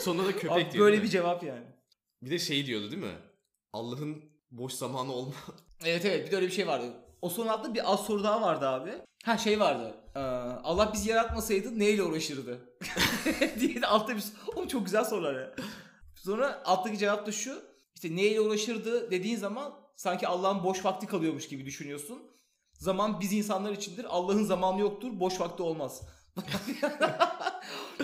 Sonunda 0.00 0.26
da 0.28 0.32
köpek 0.32 0.50
Abi 0.50 0.70
diyor. 0.72 0.84
böyle 0.86 1.02
bir 1.02 1.08
cevap 1.08 1.42
yani. 1.42 1.66
Bir 2.22 2.30
de 2.30 2.38
şey 2.38 2.66
diyordu 2.66 2.90
değil 2.90 3.02
mi? 3.02 3.18
Allah'ın 3.72 4.24
boş 4.50 4.72
zamanı 4.72 5.12
olma. 5.12 5.34
Evet 5.84 6.04
evet 6.04 6.26
bir 6.26 6.32
de 6.32 6.36
öyle 6.36 6.46
bir 6.46 6.52
şey 6.52 6.66
vardı. 6.66 6.92
O 7.22 7.30
son 7.30 7.46
altta 7.46 7.74
bir 7.74 7.92
az 7.92 8.06
soru 8.06 8.24
daha 8.24 8.42
vardı 8.42 8.68
abi. 8.68 8.92
Ha 9.24 9.38
şey 9.38 9.60
vardı. 9.60 9.94
Ee, 10.14 10.18
Allah 10.18 10.92
bizi 10.92 11.10
yaratmasaydı 11.10 11.78
neyle 11.78 12.02
uğraşırdı? 12.02 12.60
diye 13.60 13.82
de 13.82 13.86
altta 13.86 14.16
bir 14.16 14.24
Oğlum 14.56 14.68
çok 14.68 14.84
güzel 14.84 15.04
sorular 15.04 15.34
ya. 15.34 15.54
Sonra 16.14 16.62
alttaki 16.64 16.98
cevap 16.98 17.26
da 17.26 17.32
şu. 17.32 17.62
İşte 17.94 18.16
neyle 18.16 18.40
uğraşırdı 18.40 19.10
dediğin 19.10 19.36
zaman 19.36 19.74
sanki 19.96 20.28
Allah'ın 20.28 20.64
boş 20.64 20.84
vakti 20.84 21.06
kalıyormuş 21.06 21.48
gibi 21.48 21.66
düşünüyorsun. 21.66 22.22
Zaman 22.72 23.20
biz 23.20 23.32
insanlar 23.32 23.72
içindir. 23.72 24.06
Allah'ın 24.08 24.44
zamanı 24.44 24.80
yoktur. 24.80 25.20
Boş 25.20 25.40
vakti 25.40 25.62
olmaz. 25.62 26.02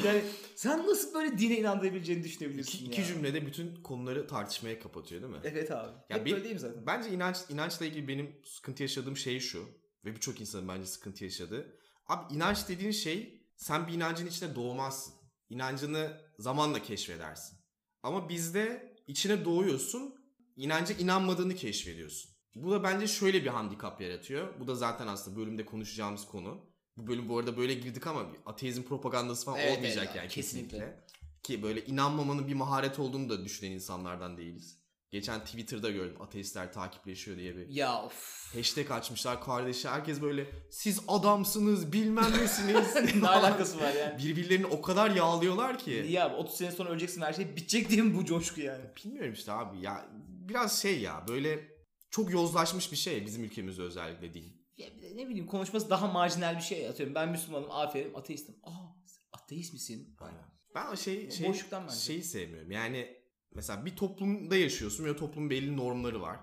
yani 0.04 0.22
sen 0.56 0.86
nasıl 0.86 1.14
böyle 1.14 1.38
dine 1.38 1.58
inandırabileceğini 1.58 2.24
düşünebilirsin 2.24 2.72
İki, 2.78 2.84
ya. 2.84 2.90
iki 2.90 3.04
cümlede 3.04 3.46
bütün 3.46 3.82
konuları 3.82 4.26
tartışmaya 4.26 4.80
kapatıyor 4.80 5.22
değil 5.22 5.32
mi? 5.32 5.40
Evet 5.44 5.70
abi. 5.70 5.92
Ya 6.10 6.16
Hep 6.18 6.26
bir- 6.26 6.32
böyle 6.32 6.44
değil 6.44 6.54
mi 6.54 6.60
zaten? 6.60 6.86
Bence 6.86 7.10
inanç 7.10 7.36
inançla 7.48 7.86
ilgili 7.86 8.08
benim 8.08 8.40
sıkıntı 8.44 8.82
yaşadığım 8.82 9.16
şey 9.16 9.40
şu 9.40 9.68
ve 10.04 10.14
birçok 10.14 10.40
insanın 10.40 10.68
bence 10.68 10.86
sıkıntı 10.86 11.24
yaşadığı. 11.24 11.76
Abi 12.06 12.34
inanç 12.34 12.68
dediğin 12.68 12.90
şey 12.90 13.42
sen 13.56 13.86
bir 13.88 13.92
inancın 13.92 14.26
içine 14.26 14.54
doğmazsın. 14.54 15.14
İnancını 15.48 16.20
zamanla 16.38 16.82
keşfedersin. 16.82 17.58
Ama 18.02 18.28
bizde 18.28 18.94
içine 19.06 19.44
doğuyorsun, 19.44 20.14
inanca 20.56 20.94
inanmadığını 20.94 21.54
keşfediyorsun. 21.54 22.30
Bu 22.54 22.70
da 22.70 22.82
bence 22.82 23.06
şöyle 23.06 23.42
bir 23.42 23.48
handikap 23.48 24.00
yaratıyor. 24.00 24.60
Bu 24.60 24.66
da 24.66 24.74
zaten 24.74 25.06
aslında 25.06 25.36
bölümde 25.36 25.64
konuşacağımız 25.66 26.26
konu. 26.26 26.73
Bu 26.96 27.06
bölüm 27.06 27.28
bu 27.28 27.38
arada 27.38 27.56
böyle 27.56 27.74
girdik 27.74 28.06
ama 28.06 28.26
ateizm 28.46 28.82
propagandası 28.82 29.44
falan 29.44 29.58
Evet, 29.58 29.76
olmayacak 29.78 30.04
evet, 30.06 30.16
yani 30.16 30.28
kesinlikle. 30.28 30.78
kesinlikle. 30.78 31.04
Ki 31.42 31.62
böyle 31.62 31.84
inanmamanın 31.84 32.48
bir 32.48 32.54
maharet 32.54 32.98
olduğunu 32.98 33.28
da 33.28 33.44
düşünen 33.44 33.70
insanlardan 33.70 34.36
değiliz. 34.36 34.78
Geçen 35.10 35.40
Twitter'da 35.44 35.90
gördüm 35.90 36.22
ateistler 36.22 36.72
takipleşiyor 36.72 37.36
diye 37.36 37.56
bir 37.56 37.68
Ya 37.68 38.02
of. 38.02 38.46
hashtag 38.56 38.90
açmışlar 38.90 39.44
kardeşi. 39.44 39.88
Herkes 39.88 40.22
böyle 40.22 40.46
siz 40.70 41.00
adamsınız 41.08 41.92
bilmem 41.92 42.32
nesiniz. 42.38 42.94
ne 43.22 43.28
alakası 43.28 43.80
var 43.80 43.94
yani? 43.94 44.18
Birbirlerini 44.18 44.66
o 44.66 44.82
kadar 44.82 45.10
yağlıyorlar 45.10 45.78
ki. 45.78 46.02
Niye 46.06 46.22
abi 46.22 46.34
30 46.34 46.56
sene 46.56 46.70
sonra 46.72 46.90
öleceksin 46.90 47.20
her 47.22 47.32
şey 47.32 47.56
bitecek 47.56 47.90
diye 47.90 48.02
mi 48.02 48.14
bu 48.16 48.24
coşku 48.24 48.60
yani? 48.60 48.84
Bilmiyorum 49.04 49.32
işte 49.32 49.52
abi 49.52 49.80
ya 49.80 50.06
biraz 50.48 50.82
şey 50.82 51.00
ya 51.00 51.24
böyle 51.28 51.68
çok 52.10 52.30
yozlaşmış 52.30 52.92
bir 52.92 52.96
şey 52.96 53.26
bizim 53.26 53.44
ülkemizde 53.44 53.82
özellikle 53.82 54.34
değil. 54.34 54.53
Ya 54.76 54.88
ne 55.14 55.28
bileyim 55.28 55.46
konuşması 55.46 55.90
daha 55.90 56.06
marjinal 56.06 56.56
bir 56.56 56.62
şey 56.62 56.88
atıyorum. 56.88 57.14
Ben 57.14 57.28
Müslümanım 57.28 57.70
aferin 57.70 58.14
ateistim. 58.14 58.56
Aa 58.62 58.94
ateist 59.32 59.72
misin? 59.72 60.16
Aynen. 60.20 60.44
Ben 60.74 60.92
o 60.92 60.96
şey, 60.96 61.30
şey 61.30 61.48
boşluktan 61.48 61.82
bence. 61.82 61.94
şeyi 61.96 62.22
sevmiyorum. 62.22 62.70
Yani 62.70 63.16
mesela 63.54 63.86
bir 63.86 63.96
toplumda 63.96 64.56
yaşıyorsun 64.56 65.04
ve 65.04 65.16
toplumun 65.16 65.50
belli 65.50 65.76
normları 65.76 66.22
var. 66.22 66.40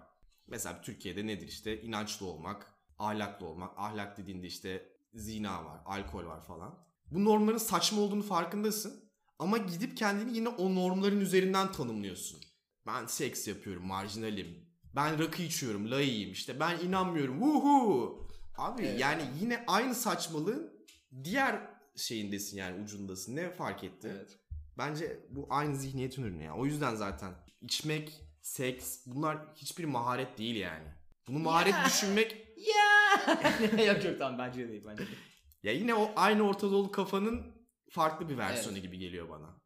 Mesela 0.47 0.81
Türkiye'de 0.81 1.27
nedir 1.27 1.47
işte 1.47 1.81
inançlı 1.81 2.25
olmak, 2.25 2.73
ahlaklı 2.99 3.45
olmak. 3.45 3.79
Ahlak 3.79 4.17
dediğinde 4.17 4.47
işte 4.47 4.89
zina 5.13 5.65
var, 5.65 5.81
alkol 5.85 6.25
var 6.25 6.43
falan. 6.43 6.87
Bu 7.11 7.25
normların 7.25 7.57
saçma 7.57 8.01
olduğunu 8.01 8.23
farkındasın. 8.23 9.11
Ama 9.39 9.57
gidip 9.57 9.97
kendini 9.97 10.37
yine 10.37 10.49
o 10.49 10.75
normların 10.75 11.21
üzerinden 11.21 11.71
tanımlıyorsun. 11.71 12.39
Ben 12.85 13.05
seks 13.05 13.47
yapıyorum, 13.47 13.85
marjinalim. 13.85 14.70
Ben 14.95 15.19
rakı 15.19 15.41
içiyorum, 15.43 15.91
layığım 15.91 16.31
işte. 16.31 16.59
Ben 16.59 16.79
inanmıyorum. 16.79 17.41
Vuhu. 17.41 18.27
Abi 18.57 18.81
Evet. 18.85 18.99
yani 18.99 19.21
yine 19.41 19.63
aynı 19.67 19.95
saçmalığın 19.95 20.85
diğer 21.23 21.61
şeyindesin 21.95 22.57
yani 22.57 22.83
ucundasın. 22.83 23.35
Ne 23.35 23.51
fark 23.51 23.83
etti? 23.83 24.11
Evet. 24.17 24.37
Bence 24.77 25.19
bu 25.29 25.47
aynı 25.49 25.75
zihniyetin 25.75 26.23
ürünü 26.23 26.43
ya. 26.43 26.55
O 26.55 26.65
yüzden 26.65 26.95
zaten 26.95 27.33
içmek, 27.61 28.21
seks 28.41 28.99
bunlar 29.05 29.37
hiçbir 29.55 29.85
maharet 29.85 30.37
değil 30.37 30.55
yani. 30.55 30.87
Bunu 31.27 31.39
maharet 31.39 31.73
Ya. 31.77 31.85
düşünmek 31.85 32.47
Ya. 33.77 33.93
yok 33.93 34.05
yok 34.05 34.19
tamam 34.19 34.39
bence 34.39 34.63
de 34.67 34.69
değil 34.71 34.83
bence 34.87 35.03
de. 35.03 35.09
ya 35.63 35.71
yine 35.73 35.95
o 35.95 36.11
aynı 36.15 36.43
Orta 36.47 36.71
Doğu 36.71 36.91
kafanın 36.91 37.41
farklı 37.89 38.29
bir 38.29 38.37
versiyonu 38.37 38.77
gibi 38.77 38.97
geliyor 38.97 39.29
bana. 39.29 39.61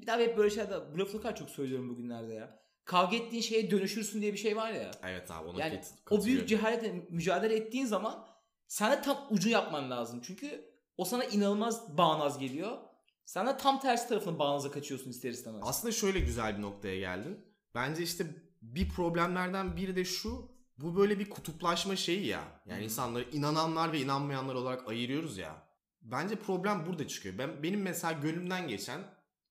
Bir 0.00 0.06
daha 0.06 0.18
hep 0.18 0.36
böyle 0.36 0.50
şeyler 0.50 0.94
bu 0.94 0.98
lafı 0.98 1.34
çok 1.34 1.50
söylüyorum 1.50 1.88
bugünlerde 1.88 2.34
ya. 2.34 2.61
Kavga 2.84 3.16
ettiğin 3.16 3.42
şeye 3.42 3.70
dönüşürsün 3.70 4.22
diye 4.22 4.32
bir 4.32 4.38
şey 4.38 4.56
var 4.56 4.72
ya. 4.72 4.90
Evet 5.02 5.30
abi 5.30 5.48
ona 5.48 5.60
Yani 5.60 5.80
o 6.10 6.24
büyük 6.24 6.48
cehaletle 6.48 7.06
mücadele 7.10 7.56
ettiğin 7.56 7.86
zaman 7.86 8.26
sen 8.68 8.92
de 8.92 9.02
tam 9.02 9.26
ucu 9.30 9.48
yapman 9.48 9.90
lazım. 9.90 10.20
Çünkü 10.24 10.72
o 10.96 11.04
sana 11.04 11.24
inanılmaz 11.24 11.98
bağnaz 11.98 12.38
geliyor. 12.38 12.78
Sen 13.24 13.46
de 13.46 13.56
tam 13.56 13.80
tersi 13.80 14.08
tarafına 14.08 14.38
bağnaza 14.38 14.70
kaçıyorsun 14.70 15.10
ister 15.10 15.30
istemez. 15.30 15.62
Aslında 15.64 15.92
şöyle 15.92 16.20
güzel 16.20 16.56
bir 16.56 16.62
noktaya 16.62 16.98
geldin. 16.98 17.38
Bence 17.74 18.02
işte 18.02 18.26
bir 18.62 18.88
problemlerden 18.88 19.76
biri 19.76 19.96
de 19.96 20.04
şu. 20.04 20.52
Bu 20.78 20.96
böyle 20.96 21.18
bir 21.18 21.30
kutuplaşma 21.30 21.96
şeyi 21.96 22.26
ya. 22.26 22.62
Yani 22.66 22.80
Hı. 22.80 22.84
insanları 22.84 23.30
inananlar 23.32 23.92
ve 23.92 24.00
inanmayanlar 24.00 24.54
olarak 24.54 24.88
ayırıyoruz 24.88 25.38
ya. 25.38 25.62
Bence 26.02 26.36
problem 26.36 26.86
burada 26.86 27.08
çıkıyor. 27.08 27.38
Ben 27.38 27.62
benim 27.62 27.82
mesela 27.82 28.12
gönlümden 28.12 28.68
geçen 28.68 29.00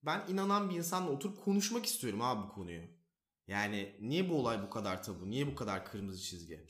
ben 0.04 0.22
inanan 0.30 0.70
bir 0.70 0.76
insanla 0.76 1.12
oturup 1.12 1.46
konuşmak 1.46 1.86
istiyorum 1.86 2.22
abi 2.22 2.48
bu 2.48 2.54
konuyu. 2.54 2.82
Yani 3.48 3.96
niye 4.02 4.30
bu 4.30 4.36
olay 4.40 4.64
bu 4.64 4.70
kadar 4.70 5.04
tabu? 5.04 5.30
Niye 5.30 5.48
bu 5.48 5.56
kadar 5.56 5.86
kırmızı 5.86 6.22
çizgi? 6.22 6.66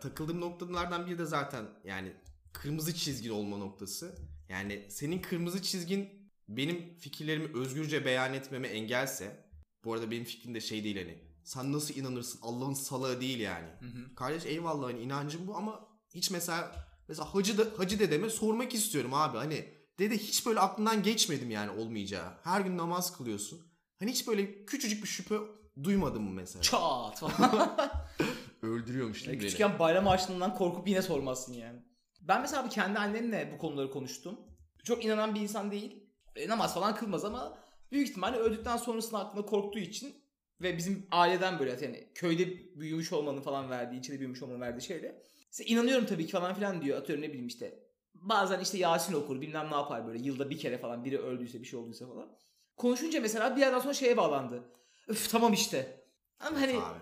Takıldığım 0.00 0.40
noktalardan 0.40 1.06
biri 1.06 1.18
de 1.18 1.24
zaten 1.24 1.64
yani 1.84 2.12
kırmızı 2.52 2.94
çizgi 2.94 3.32
olma 3.32 3.56
noktası. 3.56 4.14
Yani 4.48 4.86
senin 4.90 5.22
kırmızı 5.22 5.62
çizgin 5.62 6.30
benim 6.48 6.98
fikirlerimi 6.98 7.58
özgürce 7.58 8.04
beyan 8.04 8.34
etmeme 8.34 8.68
engelse 8.68 9.50
bu 9.84 9.92
arada 9.94 10.10
benim 10.10 10.24
fikrim 10.24 10.54
de 10.54 10.60
şey 10.60 10.84
değil 10.84 10.96
hani 10.96 11.18
sen 11.44 11.72
nasıl 11.72 11.94
inanırsın 11.94 12.38
Allah'ın 12.42 12.74
salağı 12.74 13.20
değil 13.20 13.38
yani. 13.38 13.68
Hı 13.80 13.86
hı. 13.86 14.14
Kardeş 14.14 14.46
eyvallah 14.46 14.88
hani 14.88 15.00
inancım 15.00 15.46
bu 15.46 15.56
ama 15.56 15.88
hiç 16.14 16.30
mesela 16.30 16.86
mesela 17.08 17.34
hacı, 17.34 17.58
da, 17.58 17.66
hacı 17.76 17.98
dedeme 17.98 18.30
sormak 18.30 18.74
istiyorum 18.74 19.14
abi 19.14 19.38
hani 19.38 19.68
dede 19.98 20.18
hiç 20.18 20.46
böyle 20.46 20.60
aklından 20.60 21.02
geçmedim 21.02 21.50
yani 21.50 21.70
olmayacağı. 21.70 22.32
Her 22.42 22.60
gün 22.60 22.78
namaz 22.78 23.16
kılıyorsun. 23.16 23.60
Hani 23.98 24.10
hiç 24.10 24.28
böyle 24.28 24.64
küçücük 24.64 25.02
bir 25.02 25.08
şüphe 25.08 25.38
duymadın 25.82 26.22
mı 26.22 26.30
mesela? 26.30 26.62
Çat 26.62 27.18
falan. 27.18 27.76
Öldürüyormuş 28.62 29.26
değil 29.26 29.36
mi 29.36 29.40
beni? 29.40 29.46
Küçükken 29.46 29.78
bayram 29.78 30.06
harçlığından 30.06 30.54
korkup 30.54 30.88
yine 30.88 31.02
sormazsın 31.02 31.52
yani. 31.52 31.78
Ben 32.20 32.40
mesela 32.40 32.62
abi 32.62 32.68
kendi 32.68 32.98
annemle 32.98 33.50
bu 33.54 33.58
konuları 33.58 33.90
konuştum. 33.90 34.40
Çok 34.84 35.04
inanan 35.04 35.34
bir 35.34 35.40
insan 35.40 35.70
değil. 35.70 36.10
E, 36.36 36.48
namaz 36.48 36.74
falan 36.74 36.94
kılmaz 36.94 37.24
ama 37.24 37.58
büyük 37.92 38.08
ihtimalle 38.08 38.36
öldükten 38.36 38.76
sonrasında 38.76 39.18
aklında 39.18 39.46
korktuğu 39.46 39.78
için 39.78 40.14
ve 40.60 40.76
bizim 40.76 41.06
aileden 41.10 41.58
böyle 41.58 41.70
yani 41.70 42.08
köyde 42.14 42.48
büyümüş 42.80 43.12
olmanın 43.12 43.40
falan 43.40 43.70
verdiği, 43.70 43.98
içinde 43.98 44.18
büyümüş 44.18 44.42
olmanın 44.42 44.60
verdiği 44.60 44.82
şeyle. 44.82 45.22
İşte 45.50 45.64
inanıyorum 45.64 46.06
tabii 46.06 46.26
ki 46.26 46.32
falan 46.32 46.54
filan 46.54 46.82
diyor. 46.82 46.98
Atıyorum 46.98 47.24
ne 47.24 47.28
bileyim 47.28 47.46
işte. 47.46 47.78
Bazen 48.14 48.60
işte 48.60 48.78
Yasin 48.78 49.14
okur 49.14 49.40
bilmem 49.40 49.70
ne 49.70 49.74
yapar 49.74 50.06
böyle 50.06 50.24
yılda 50.24 50.50
bir 50.50 50.58
kere 50.58 50.78
falan 50.78 51.04
biri 51.04 51.18
öldüyse 51.18 51.60
bir 51.60 51.66
şey 51.66 51.80
olduysa 51.80 52.06
falan. 52.06 52.36
Konuşunca 52.76 53.20
mesela 53.20 53.56
bir 53.56 53.60
yerden 53.60 53.78
sonra 53.78 53.94
şeye 53.94 54.16
bağlandı. 54.16 54.64
Öf 55.10 55.30
tamam 55.30 55.52
işte. 55.52 56.04
Ama 56.40 56.60
hani 56.60 56.72
Abi. 56.78 56.98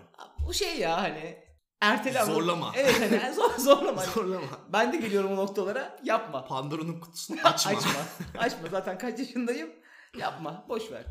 bu 0.47 0.53
şey 0.53 0.79
ya 0.79 1.01
hani 1.01 1.43
ertele 1.81 2.19
ama- 2.21 2.33
Zorlama. 2.33 2.73
Evet 2.75 3.01
hani 3.01 3.33
zor, 3.35 3.57
zorlama. 3.57 4.01
Zorlama. 4.05 4.47
ben 4.73 4.93
de 4.93 4.97
geliyorum 4.97 5.31
o 5.31 5.35
noktalara 5.35 5.99
yapma. 6.03 6.45
Pandora'nın 6.45 6.99
kutusunu 6.99 7.37
açma. 7.43 7.71
açma. 7.71 7.91
Açma 8.37 8.67
zaten 8.71 8.97
kaç 8.97 9.19
yaşındayım. 9.19 9.69
Yapma. 10.17 10.65
Boş 10.69 10.91
ver. 10.91 11.05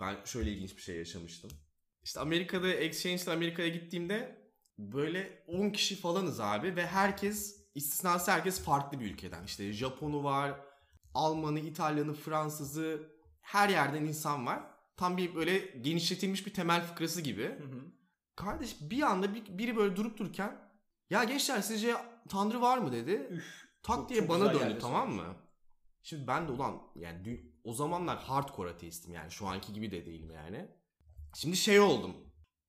Ben 0.00 0.16
şöyle 0.24 0.50
ilginç 0.50 0.76
bir 0.76 0.82
şey 0.82 0.96
yaşamıştım. 0.96 1.50
İşte 2.04 2.20
Amerika'da 2.20 2.68
exchange'den 2.68 3.32
Amerika'ya 3.32 3.68
gittiğimde 3.68 4.46
böyle 4.78 5.44
10 5.48 5.70
kişi 5.70 5.96
falanız 6.00 6.40
abi 6.40 6.76
ve 6.76 6.86
herkes 6.86 7.56
istisnası 7.74 8.30
herkes 8.30 8.60
farklı 8.64 9.00
bir 9.00 9.10
ülkeden. 9.12 9.44
İşte 9.44 9.72
Japonu 9.72 10.24
var, 10.24 10.60
Almanı, 11.14 11.60
İtalyanı, 11.60 12.14
Fransızı 12.14 13.02
her 13.40 13.68
yerden 13.68 14.04
insan 14.04 14.46
var. 14.46 14.62
Tam 14.96 15.16
bir 15.16 15.34
böyle 15.34 15.58
genişletilmiş 15.58 16.46
bir 16.46 16.54
temel 16.54 16.82
fıkrası 16.86 17.20
gibi. 17.20 17.56
Kardeş 18.36 18.76
bir 18.80 19.02
anda 19.02 19.34
bir- 19.34 19.58
biri 19.58 19.76
böyle 19.76 19.96
durup 19.96 20.18
dururken 20.18 20.58
ya 21.10 21.24
gençler 21.24 21.60
sizce 21.60 21.94
Tanrı 22.28 22.60
var 22.60 22.78
mı 22.78 22.92
dedi. 22.92 23.28
Üf, 23.30 23.44
Tak 23.82 23.96
çok- 23.96 24.08
diye 24.08 24.20
çok 24.20 24.28
bana 24.28 24.54
döndü 24.54 24.78
tamam 24.80 25.12
mı? 25.12 25.36
Şimdi 26.02 26.26
ben 26.26 26.48
de 26.48 26.52
ulan 26.52 26.82
yani 26.96 27.26
dü- 27.28 27.52
o 27.64 27.72
zamanlar 27.74 28.18
hardcore 28.18 28.70
ateistim 28.70 29.12
yani 29.14 29.30
şu 29.30 29.46
anki 29.46 29.72
gibi 29.72 29.90
de 29.90 30.06
değilim 30.06 30.30
yani. 30.34 30.68
Şimdi 31.36 31.56
şey 31.56 31.80
oldum. 31.80 32.16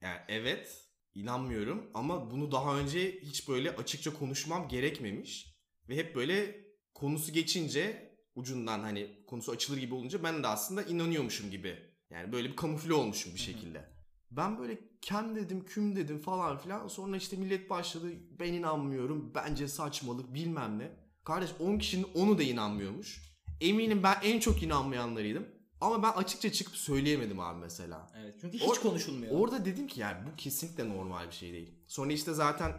Yani 0.02 0.20
evet 0.28 0.88
inanmıyorum 1.14 1.92
ama 1.94 2.32
bunu 2.32 2.52
daha 2.52 2.78
önce 2.80 3.20
hiç 3.22 3.50
böyle 3.50 3.76
açıkça 3.76 4.14
konuşmam 4.14 4.68
gerekmemiş. 4.68 5.58
Ve 5.90 5.96
hep 5.98 6.16
böyle 6.16 6.66
konusu 6.94 7.34
geçince 7.34 8.14
ucundan 8.36 8.80
hani 8.80 9.26
konusu 9.28 9.52
açılır 9.52 9.78
gibi 9.78 9.94
olunca 9.94 10.24
ben 10.24 10.44
de 10.44 10.48
aslında 10.48 10.84
inanıyormuşum 10.84 11.52
gibi. 11.52 11.97
Yani 12.10 12.32
böyle 12.32 12.50
bir 12.50 12.56
kamufle 12.56 12.94
olmuşum 12.94 13.34
bir 13.34 13.40
Hı 13.40 13.44
hı. 13.44 13.46
şekilde. 13.46 13.90
Ben 14.32 14.58
böyle 14.60 14.80
kem 15.02 15.36
dedim 15.36 15.66
küm 15.66 15.96
dedim 15.96 16.20
falan 16.20 16.58
filan. 16.58 16.88
Sonra 16.88 17.18
işte 17.18 17.38
millet 17.38 17.70
başladı 17.70 18.12
ben 18.40 18.54
inanmıyorum 18.54 19.32
bence 19.36 19.68
saçmalık 19.68 20.34
bilmem 20.34 20.80
ne. 20.80 20.92
Kardeş 21.24 21.50
10 21.60 21.78
kişinin 21.78 22.04
10'u 22.04 22.38
da 22.38 22.44
inanmıyormuş. 22.44 23.22
Eminim 23.62 24.04
ben 24.04 24.16
en 24.24 24.40
çok 24.40 24.64
inanmayanlarıydım. 24.64 25.48
Ama 25.82 26.04
ben 26.04 26.12
açıkça 26.12 26.52
çıkıp 26.52 26.76
söyleyemedim 26.76 27.40
abi 27.40 27.60
mesela. 27.60 28.12
Evet. 28.22 28.36
Çünkü 28.42 28.58
hiç 28.58 28.64
Or- 28.64 28.82
konuşulmuyor. 28.82 29.40
Orada 29.40 29.66
dedim 29.66 29.88
ki 29.88 30.00
yani 30.00 30.28
bu 30.32 30.36
kesinlikle 30.36 30.90
normal 30.90 31.28
bir 31.28 31.34
şey 31.36 31.54
değil. 31.54 31.74
Sonra 31.88 32.14
işte 32.14 32.34
zaten 32.34 32.74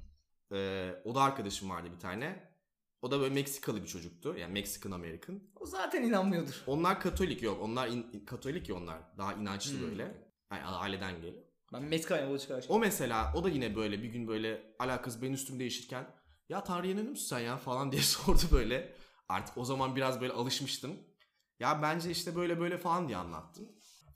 e, 0.52 0.90
o 1.04 1.14
da 1.14 1.22
arkadaşım 1.22 1.70
vardı 1.70 1.88
bir 1.94 2.00
tane. 2.00 2.55
O 3.02 3.10
da 3.10 3.20
böyle 3.20 3.34
Meksikalı 3.34 3.82
bir 3.82 3.86
çocuktu. 3.88 4.34
Yani 4.38 4.52
Meksikan 4.52 4.90
American. 4.90 5.40
o 5.60 5.66
zaten 5.66 6.02
inanmıyordur. 6.02 6.62
Onlar 6.66 7.00
Katolik 7.00 7.42
yok. 7.42 7.62
Onlar 7.62 7.88
in- 7.88 8.24
Katolik 8.26 8.68
ya 8.68 8.74
onlar. 8.74 8.98
Daha 9.18 9.34
inançlı 9.34 9.72
Hmm. 9.78 9.82
böyle. 9.90 10.02
Yani 10.52 10.62
aileden 10.62 11.16
geliyor. 11.16 11.42
Ben 11.72 11.82
Meksika'ya 11.82 12.24
yola 12.26 12.38
çıkar. 12.38 12.64
O 12.68 12.78
mesela 12.78 13.32
o 13.36 13.44
da 13.44 13.48
yine 13.48 13.76
böyle 13.76 14.02
bir 14.02 14.08
gün 14.08 14.28
böyle 14.28 14.74
alakası 14.78 15.22
ben 15.22 15.32
üstüm 15.32 15.58
değişirken 15.58 16.06
ya 16.48 16.64
Tanrı'ya 16.64 16.92
inanıyor 16.92 17.10
musun 17.10 17.26
sen 17.28 17.38
ya 17.40 17.56
falan 17.56 17.92
diye 17.92 18.02
sordu 18.02 18.42
böyle. 18.52 18.94
Artık 19.28 19.58
o 19.58 19.64
zaman 19.64 19.96
biraz 19.96 20.20
böyle 20.20 20.32
alışmıştım. 20.32 20.96
Ya 21.60 21.82
bence 21.82 22.10
işte 22.10 22.36
böyle 22.36 22.60
böyle 22.60 22.78
falan 22.78 23.08
diye 23.08 23.16
anlattım. 23.16 23.68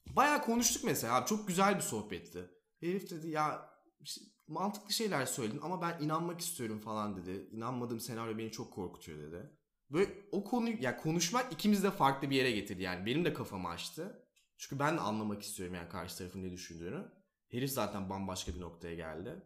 Bayağı 0.07 0.43
konuştuk 0.43 0.85
mesela 0.85 1.15
abi 1.17 1.27
çok 1.29 1.49
güzel 1.49 1.77
bir 1.77 1.81
sohbetti. 1.81 2.51
Herif 2.81 3.11
dedi 3.11 3.29
ya 3.29 3.71
işte 4.01 4.21
mantıklı 4.51 4.93
şeyler 4.93 5.27
söyledin 5.27 5.61
ama 5.63 5.83
ben 5.83 6.05
inanmak 6.05 6.41
istiyorum 6.41 6.81
falan 6.81 7.17
dedi. 7.17 7.49
İnanmadığım 7.53 8.01
senaryo 8.01 8.39
beni 8.39 8.51
çok 8.53 8.73
korkutuyor 8.73 9.19
dedi. 9.19 9.51
Böyle 9.91 10.11
o 10.33 10.45
konu 10.45 10.71
ya 10.71 10.97
konuşmak 10.97 11.53
ikimiz 11.53 11.83
de 11.83 11.91
farklı 11.91 12.31
bir 12.31 12.37
yere 12.37 12.51
getirdi 12.51 12.83
yani. 12.83 13.07
Benim 13.07 13.25
de 13.25 13.33
kafamı 13.33 13.69
açtı. 13.69 14.27
Çünkü 14.57 14.79
ben 14.79 14.97
de 14.97 15.01
anlamak 15.01 15.43
istiyorum 15.43 15.75
yani 15.75 15.89
karşı 15.89 16.19
tarafın 16.19 16.43
ne 16.43 16.51
düşündüğünü. 16.51 17.05
Herif 17.49 17.71
zaten 17.71 18.11
bambaşka 18.11 18.55
bir 18.55 18.61
noktaya 18.61 18.95
geldi. 18.95 19.43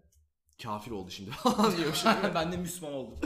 Kafir 0.62 0.90
oldu 0.90 1.10
şimdi 1.10 1.30
falan 1.30 1.76
diyormuşum. 1.76 2.12
ben 2.34 2.52
de 2.52 2.56
Müslüman 2.56 2.92
oldum. 2.94 3.18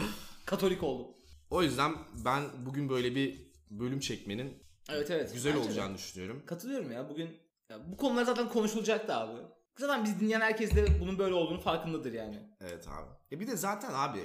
Katolik 0.46 0.82
oldum. 0.82 1.14
o 1.50 1.62
yüzden 1.62 1.94
ben 2.24 2.44
bugün 2.66 2.88
böyle 2.88 3.14
bir 3.14 3.52
bölüm 3.70 4.00
çekmenin 4.00 4.62
Evet 4.90 5.10
evet. 5.10 5.32
güzel 5.32 5.52
Bence 5.52 5.64
de. 5.64 5.68
olacağını 5.68 5.94
düşünüyorum. 5.94 6.42
Katılıyorum 6.46 6.92
ya. 6.92 7.10
Bugün 7.10 7.30
ya 7.70 7.92
bu 7.92 7.96
konular 7.96 8.24
zaten 8.24 8.48
konuşulacaktı 8.48 9.14
abi. 9.14 9.57
Zaten 9.78 10.04
biz 10.04 10.20
dinleyen 10.20 10.40
herkes 10.40 10.76
de 10.76 11.00
bunun 11.00 11.18
böyle 11.18 11.34
olduğunu 11.34 11.60
farkındadır 11.60 12.12
yani. 12.12 12.48
Evet 12.60 12.88
abi. 12.88 13.10
E 13.32 13.40
bir 13.40 13.46
de 13.46 13.56
zaten 13.56 13.90
abi 13.94 14.20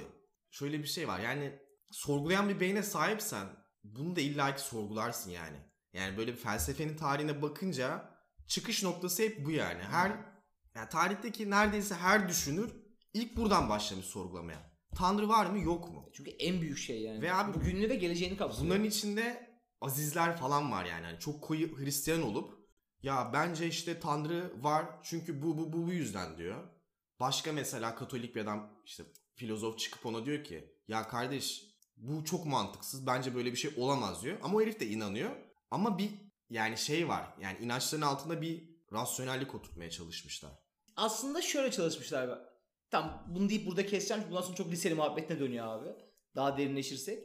şöyle 0.50 0.78
bir 0.78 0.88
şey 0.88 1.08
var. 1.08 1.20
Yani 1.20 1.58
sorgulayan 1.90 2.48
bir 2.48 2.60
beyne 2.60 2.82
sahipsen 2.82 3.46
bunu 3.84 4.16
da 4.16 4.20
illaki 4.20 4.62
sorgularsın 4.62 5.30
yani. 5.30 5.56
Yani 5.92 6.16
böyle 6.16 6.32
bir 6.32 6.38
felsefenin 6.38 6.96
tarihine 6.96 7.42
bakınca 7.42 8.10
çıkış 8.46 8.82
noktası 8.82 9.22
hep 9.22 9.44
bu 9.46 9.50
yani. 9.50 9.82
Her 9.82 10.12
yani 10.74 10.88
tarihteki 10.88 11.50
neredeyse 11.50 11.94
her 11.94 12.28
düşünür 12.28 12.70
ilk 13.14 13.36
buradan 13.36 13.68
başlamış 13.68 14.06
sorgulamaya. 14.06 14.74
Tanrı 14.96 15.28
var 15.28 15.46
mı 15.46 15.58
yok 15.58 15.90
mu? 15.90 16.10
Çünkü 16.14 16.30
en 16.30 16.60
büyük 16.60 16.78
şey 16.78 17.02
yani. 17.02 17.22
Ve 17.22 17.34
abi- 17.34 17.54
bugününü 17.54 17.88
ve 17.88 17.94
geleceğini 17.94 18.36
kapsıyor. 18.36 18.66
Bunların 18.66 18.84
içinde 18.84 19.54
azizler 19.80 20.36
falan 20.36 20.72
var 20.72 20.84
yani. 20.84 21.06
Hani 21.06 21.18
çok 21.18 21.42
koyu 21.42 21.78
Hristiyan 21.78 22.22
olup 22.22 22.63
ya 23.04 23.30
bence 23.32 23.66
işte 23.66 24.00
Tanrı 24.00 24.52
var 24.62 24.86
çünkü 25.02 25.42
bu 25.42 25.58
bu 25.58 25.72
bu 25.72 25.86
bu 25.86 25.92
yüzden 25.92 26.38
diyor. 26.38 26.68
Başka 27.20 27.52
mesela 27.52 27.94
Katolik 27.94 28.36
bir 28.36 28.40
adam 28.40 28.82
işte 28.84 29.04
filozof 29.34 29.78
çıkıp 29.78 30.06
ona 30.06 30.24
diyor 30.24 30.44
ki 30.44 30.74
ya 30.88 31.08
kardeş 31.08 31.64
bu 31.96 32.24
çok 32.24 32.46
mantıksız 32.46 33.06
bence 33.06 33.34
böyle 33.34 33.52
bir 33.52 33.56
şey 33.56 33.74
olamaz 33.76 34.22
diyor. 34.22 34.38
Ama 34.42 34.56
o 34.56 34.60
herif 34.60 34.80
de 34.80 34.86
inanıyor. 34.86 35.30
Ama 35.70 35.98
bir 35.98 36.10
yani 36.50 36.78
şey 36.78 37.08
var 37.08 37.34
yani 37.40 37.58
inançların 37.60 38.02
altında 38.02 38.42
bir 38.42 38.70
rasyonellik 38.92 39.54
oturtmaya 39.54 39.90
çalışmışlar. 39.90 40.52
Aslında 40.96 41.42
şöyle 41.42 41.70
çalışmışlar. 41.70 42.40
Tamam 42.90 43.26
bunu 43.28 43.48
deyip 43.48 43.66
burada 43.66 43.86
keseceğim. 43.86 44.22
Bundan 44.28 44.42
sonra 44.42 44.56
çok 44.56 44.72
liseli 44.72 44.94
muhabbetine 44.94 45.40
dönüyor 45.40 45.66
abi. 45.66 45.88
Daha 46.36 46.58
derinleşirsek. 46.58 47.18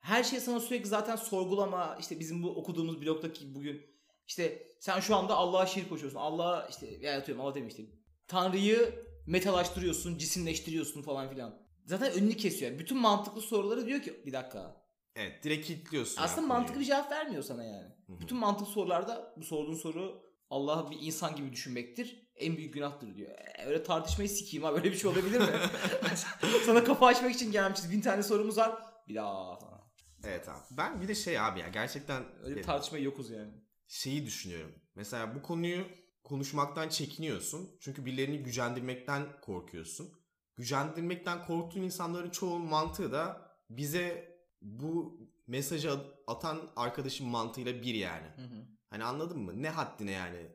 Her 0.00 0.24
şey 0.24 0.40
sana 0.40 0.60
sürekli 0.60 0.88
zaten 0.88 1.16
sorgulama. 1.16 1.96
işte 2.00 2.20
bizim 2.20 2.42
bu 2.42 2.56
okuduğumuz 2.56 3.02
blogdaki 3.02 3.54
bugün 3.54 3.95
işte 4.26 4.66
sen 4.80 5.00
şu 5.00 5.16
anda 5.16 5.34
Allah'a 5.34 5.66
şirk 5.66 5.88
koşuyorsun. 5.88 6.18
Allah'a 6.18 6.66
işte 6.66 6.86
ya 6.86 7.18
atıyorum 7.18 7.44
Allah 7.44 7.54
demiştim. 7.54 7.90
Tanrı'yı 8.28 9.06
metalaştırıyorsun, 9.26 10.18
cisimleştiriyorsun 10.18 11.02
falan 11.02 11.30
filan. 11.30 11.66
Zaten 11.84 12.12
önünü 12.12 12.36
kesiyor. 12.36 12.78
Bütün 12.78 12.98
mantıklı 12.98 13.40
soruları 13.40 13.86
diyor 13.86 14.02
ki 14.02 14.22
bir 14.26 14.32
dakika. 14.32 14.86
Evet 15.16 15.44
direkt 15.44 15.66
kilitliyorsun. 15.66 16.22
Aslında 16.22 16.46
mantıklı 16.46 16.80
bir 16.80 16.84
cevap 16.84 17.12
vermiyor 17.12 17.42
sana 17.42 17.64
yani. 17.64 17.88
Bütün 18.08 18.38
mantıklı 18.38 18.72
sorularda 18.72 19.34
bu 19.36 19.44
sorduğun 19.44 19.74
soru 19.74 20.22
Allah'ı 20.50 20.90
bir 20.90 20.98
insan 21.00 21.36
gibi 21.36 21.52
düşünmektir. 21.52 22.30
En 22.36 22.56
büyük 22.56 22.74
günahtır 22.74 23.14
diyor. 23.16 23.30
E, 23.58 23.64
öyle 23.66 23.82
tartışmayı 23.82 24.28
sikeyim 24.28 24.64
ha 24.64 24.72
böyle 24.72 24.84
bir 24.84 24.96
şey 24.96 25.10
olabilir 25.10 25.40
mi? 25.40 25.46
sana 26.66 26.84
kafa 26.84 27.06
açmak 27.06 27.34
için 27.34 27.52
gelmişiz. 27.52 27.90
Bin 27.90 28.00
tane 28.00 28.22
sorumuz 28.22 28.58
var. 28.58 28.82
Bir 29.08 29.14
daha 29.14 29.58
falan. 29.58 29.80
Evet 30.24 30.48
abi. 30.48 30.62
Ben 30.70 31.00
bir 31.00 31.08
de 31.08 31.14
şey 31.14 31.40
abi 31.40 31.60
ya 31.60 31.68
gerçekten 31.68 32.24
Öyle 32.42 32.56
bir 32.56 32.60
e, 32.60 32.62
tartışmaya 32.62 32.98
yokuz 32.98 33.30
yani. 33.30 33.52
Şeyi 33.88 34.26
düşünüyorum. 34.26 34.74
Mesela 34.94 35.34
bu 35.34 35.42
konuyu 35.42 35.84
konuşmaktan 36.24 36.88
çekiniyorsun. 36.88 37.76
Çünkü 37.80 38.04
birilerini 38.04 38.42
gücendirmekten 38.42 39.40
korkuyorsun. 39.40 40.12
Gücendirmekten 40.56 41.46
korktuğun 41.46 41.82
insanların 41.82 42.30
çoğunun 42.30 42.66
mantığı 42.68 43.12
da 43.12 43.50
bize 43.70 44.36
bu 44.62 45.20
mesajı 45.46 46.00
atan 46.26 46.72
arkadaşın 46.76 47.28
mantığıyla 47.28 47.82
bir 47.82 47.94
yani. 47.94 48.26
Hı 48.26 48.42
hı. 48.42 48.66
Hani 48.90 49.04
anladın 49.04 49.38
mı? 49.40 49.62
Ne 49.62 49.70
haddine 49.70 50.10
yani 50.10 50.50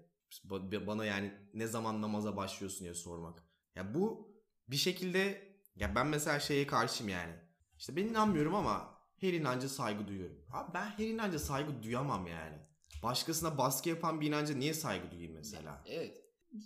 ba- 0.47 0.87
bana 0.87 1.05
yani 1.05 1.33
ne 1.53 1.67
zaman 1.67 2.01
namaza 2.01 2.37
başlıyorsun 2.37 2.79
diye 2.83 2.93
sormak. 2.93 3.43
Ya 3.75 3.93
bu 3.93 4.31
bir 4.67 4.75
şekilde 4.75 5.51
ya 5.75 5.95
ben 5.95 6.07
mesela 6.07 6.39
şeye 6.39 6.67
karşıyım 6.67 7.09
yani. 7.09 7.33
İşte 7.77 7.95
ben 7.95 8.05
inanmıyorum 8.07 8.55
ama 8.55 8.97
her 9.17 9.33
inanca 9.33 9.69
saygı 9.69 10.07
duyuyorum. 10.07 10.45
Abi 10.53 10.73
ben 10.73 10.85
her 10.85 11.07
inanca 11.07 11.39
saygı 11.39 11.83
duyamam 11.83 12.27
yani. 12.27 12.70
Başkasına 13.03 13.57
baskı 13.57 13.89
yapan 13.89 14.21
bir 14.21 14.27
inanca 14.27 14.55
niye 14.55 14.73
saygı 14.73 15.11
duyayım 15.11 15.33
mesela? 15.33 15.83
Evet. 15.85 16.17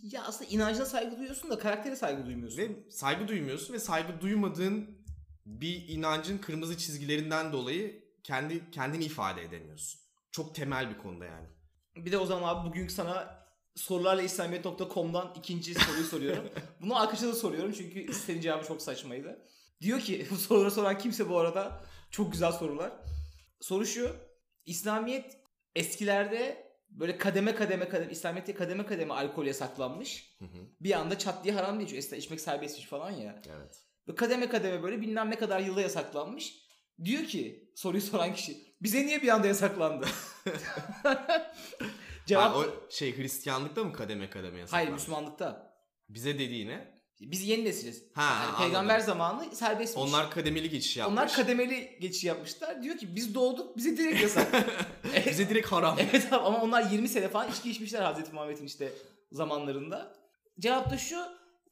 Ya 0.02 0.24
aslında 0.24 0.52
inancına 0.52 0.86
saygı 0.86 1.18
duyuyorsun 1.18 1.50
da 1.50 1.60
karaktere 1.60 1.96
saygı 1.96 2.26
duymuyorsun. 2.26 2.58
Ve 2.58 2.92
saygı 2.92 3.28
duymuyorsun 3.28 3.74
ve 3.74 3.80
saygı 3.80 4.22
duymadığın 4.22 5.06
bir 5.46 5.88
inancın 5.88 6.38
kırmızı 6.38 6.78
çizgilerinden 6.78 7.54
dolayı 7.54 8.06
kendi 8.24 8.72
kendini 8.72 9.06
ifade 9.06 9.44
edemiyorsun. 9.44 10.02
Çok 10.32 10.56
temel 10.56 10.90
bir 10.90 10.98
konuda 10.98 11.26
yani. 11.26 11.48
Bir 11.96 12.12
de 12.12 12.18
o 12.18 12.26
zaman 12.26 12.56
abi 12.56 12.70
bugün 12.70 12.88
sana 12.88 13.46
sorularla 13.76 14.22
İslamiyet.com'dan 14.22 15.34
ikinci 15.36 15.74
soruyu 15.74 16.04
soruyorum. 16.04 16.50
Bunu 16.82 17.00
arkadaşa 17.00 17.28
da 17.28 17.34
soruyorum 17.34 17.72
çünkü 17.72 18.14
senin 18.14 18.42
cevabı 18.42 18.68
çok 18.68 18.82
saçmaydı. 18.82 19.48
Diyor 19.82 20.00
ki 20.00 20.28
bu 20.32 20.36
soruları 20.36 20.72
soran 20.72 20.98
kimse 20.98 21.30
bu 21.30 21.40
arada 21.40 21.84
çok 22.12 22.32
güzel 22.32 22.52
sorular. 22.52 22.92
Soru 23.62 23.86
şu. 23.86 24.16
İslamiyet 24.66 25.45
eskilerde 25.76 26.66
böyle 26.90 27.18
kademe 27.18 27.56
kademe 27.56 27.90
kademe 27.90 28.12
İslamiyet'te 28.12 28.56
kademe 28.56 28.86
kademe 28.86 29.14
alkol 29.14 29.46
yasaklanmış. 29.46 30.36
Hı 30.40 30.46
hı. 30.46 30.58
Bir 30.82 30.92
anda 30.92 31.18
çat 31.18 31.44
diye 31.44 31.54
haram. 31.54 31.80
Çünkü 31.80 31.96
eskiden 31.96 32.20
içmek 32.20 32.42
serbestmiş 32.42 32.86
falan 32.88 33.12
ya. 33.12 33.42
Evet. 33.58 33.82
Ve 34.08 34.16
kademe 34.16 34.50
kademe 34.50 34.84
böyle 34.84 35.02
bilmem 35.02 35.30
ne 35.32 35.36
kadar 35.38 35.60
yılda 35.60 35.82
yasaklanmış. 35.82 36.66
Diyor 37.04 37.24
ki 37.24 37.72
soruyu 37.76 38.02
soran 38.02 38.34
kişi 38.34 38.58
bize 38.82 39.06
niye 39.06 39.22
bir 39.22 39.28
anda 39.28 39.48
yasaklandı? 39.48 40.08
Cevap 42.26 42.56
Ha, 42.56 42.58
o 42.58 42.66
şey 42.90 43.18
Hristiyanlıkta 43.18 43.84
mı 43.84 43.94
kademe 43.94 44.30
kademe 44.30 44.60
yasaklar? 44.60 44.80
hayır 44.82 44.94
Müslümanlıkta. 44.94 45.76
Bize 46.10 46.34
dediğine 46.40 46.95
Biz 47.22 47.48
yeni 47.48 47.66
nesiliz. 47.66 48.04
Ha, 48.14 48.22
Yani 48.24 48.44
anladım. 48.46 48.60
peygamber 48.64 49.00
zamanı 49.00 49.56
serbestmiş. 49.56 50.04
onlar 50.04 50.32
kademeli 50.32 50.70
geçiş 50.70 50.98
yapmış. 50.98 51.14
Onlar 51.14 51.34
kademeli 51.34 51.98
geçiş 52.02 52.24
yapmışlar. 52.24 52.84
Diyor 52.84 52.98
ki 52.98 53.16
biz 53.16 53.36
doğduk 53.36 53.78
bize 53.78 53.98
direkt 53.98 54.22
yasak. 54.22 54.48
Bize 55.30 55.50
direkt 55.50 55.72
haram. 55.72 55.98
evet 56.00 56.34
abi 56.34 56.46
ama 56.46 56.62
onlar 56.62 56.92
20 56.92 57.08
sene 57.08 57.28
falan 57.30 57.52
içki 57.52 57.72
içmişler 57.72 58.02
Hazreti 58.02 58.32
Muhammed'in 58.34 58.66
işte 58.66 58.92
zamanlarında. 59.32 60.14
Cevap 60.60 60.92
da 60.92 60.98
şu 60.98 61.18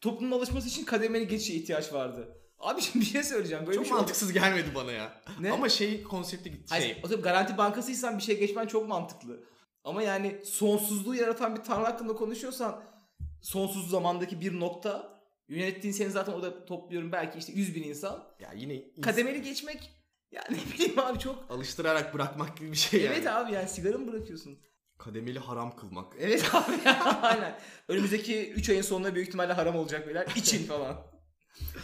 toplumun 0.01 0.37
alışması 0.37 0.67
için 0.67 0.85
kademeli 0.85 1.27
geçişe 1.27 1.53
ihtiyaç 1.53 1.93
vardı. 1.93 2.37
Abi 2.59 2.81
şimdi 2.81 3.05
bir 3.05 3.09
şey 3.09 3.23
söyleyeceğim. 3.23 3.65
Böyle 3.65 3.75
Çok 3.77 3.85
şey 3.85 3.95
mantıksız 3.95 4.33
gelmedi 4.33 4.67
bana 4.75 4.91
ya. 4.91 5.21
Ne? 5.39 5.51
Ama 5.51 5.69
şey 5.69 6.03
konsepti 6.03 6.49
şey. 6.49 6.59
Hayır, 6.69 6.97
o 7.03 7.07
zaman 7.07 7.23
garanti 7.23 7.57
bankasıysan 7.57 8.17
bir 8.17 8.23
şey 8.23 8.39
geçmen 8.39 8.67
çok 8.67 8.87
mantıklı. 8.87 9.39
Ama 9.83 10.03
yani 10.03 10.41
sonsuzluğu 10.45 11.15
yaratan 11.15 11.55
bir 11.55 11.61
tanrı 11.61 11.85
hakkında 11.85 12.13
konuşuyorsan 12.15 12.83
sonsuz 13.41 13.89
zamandaki 13.89 14.41
bir 14.41 14.59
nokta 14.59 15.13
yönettiğin 15.55 15.93
seni 15.93 16.09
zaten 16.09 16.33
orada 16.33 16.65
topluyorum 16.65 17.11
belki 17.11 17.39
işte 17.39 17.51
100 17.53 17.75
bin 17.75 17.83
insan. 17.83 18.23
ya 18.39 18.53
yine 18.55 18.73
ins- 18.73 19.01
Kademeli 19.01 19.41
geçmek 19.41 19.91
ya 20.31 20.43
ne 20.49 20.57
bileyim 20.73 20.99
abi 20.99 21.19
çok 21.19 21.45
alıştırarak 21.51 22.13
bırakmak 22.13 22.57
gibi 22.57 22.71
bir 22.71 22.77
şey 22.77 23.05
Evet 23.05 23.25
yani. 23.25 23.29
abi 23.37 23.53
yani 23.53 23.69
sigara 23.69 23.97
mı 23.97 24.11
bırakıyorsun? 24.13 24.59
Kademeli 24.97 25.39
haram 25.39 25.75
kılmak. 25.75 26.13
Evet 26.19 26.55
abi 26.55 26.71
ya, 26.85 27.19
aynen. 27.21 27.55
Önümüzdeki 27.87 28.51
3 28.51 28.69
ayın 28.69 28.81
sonunda 28.81 29.15
büyük 29.15 29.27
ihtimalle 29.27 29.53
haram 29.53 29.75
olacak 29.75 30.07
beyler. 30.07 30.27
İçin 30.35 30.65
falan. 30.67 31.13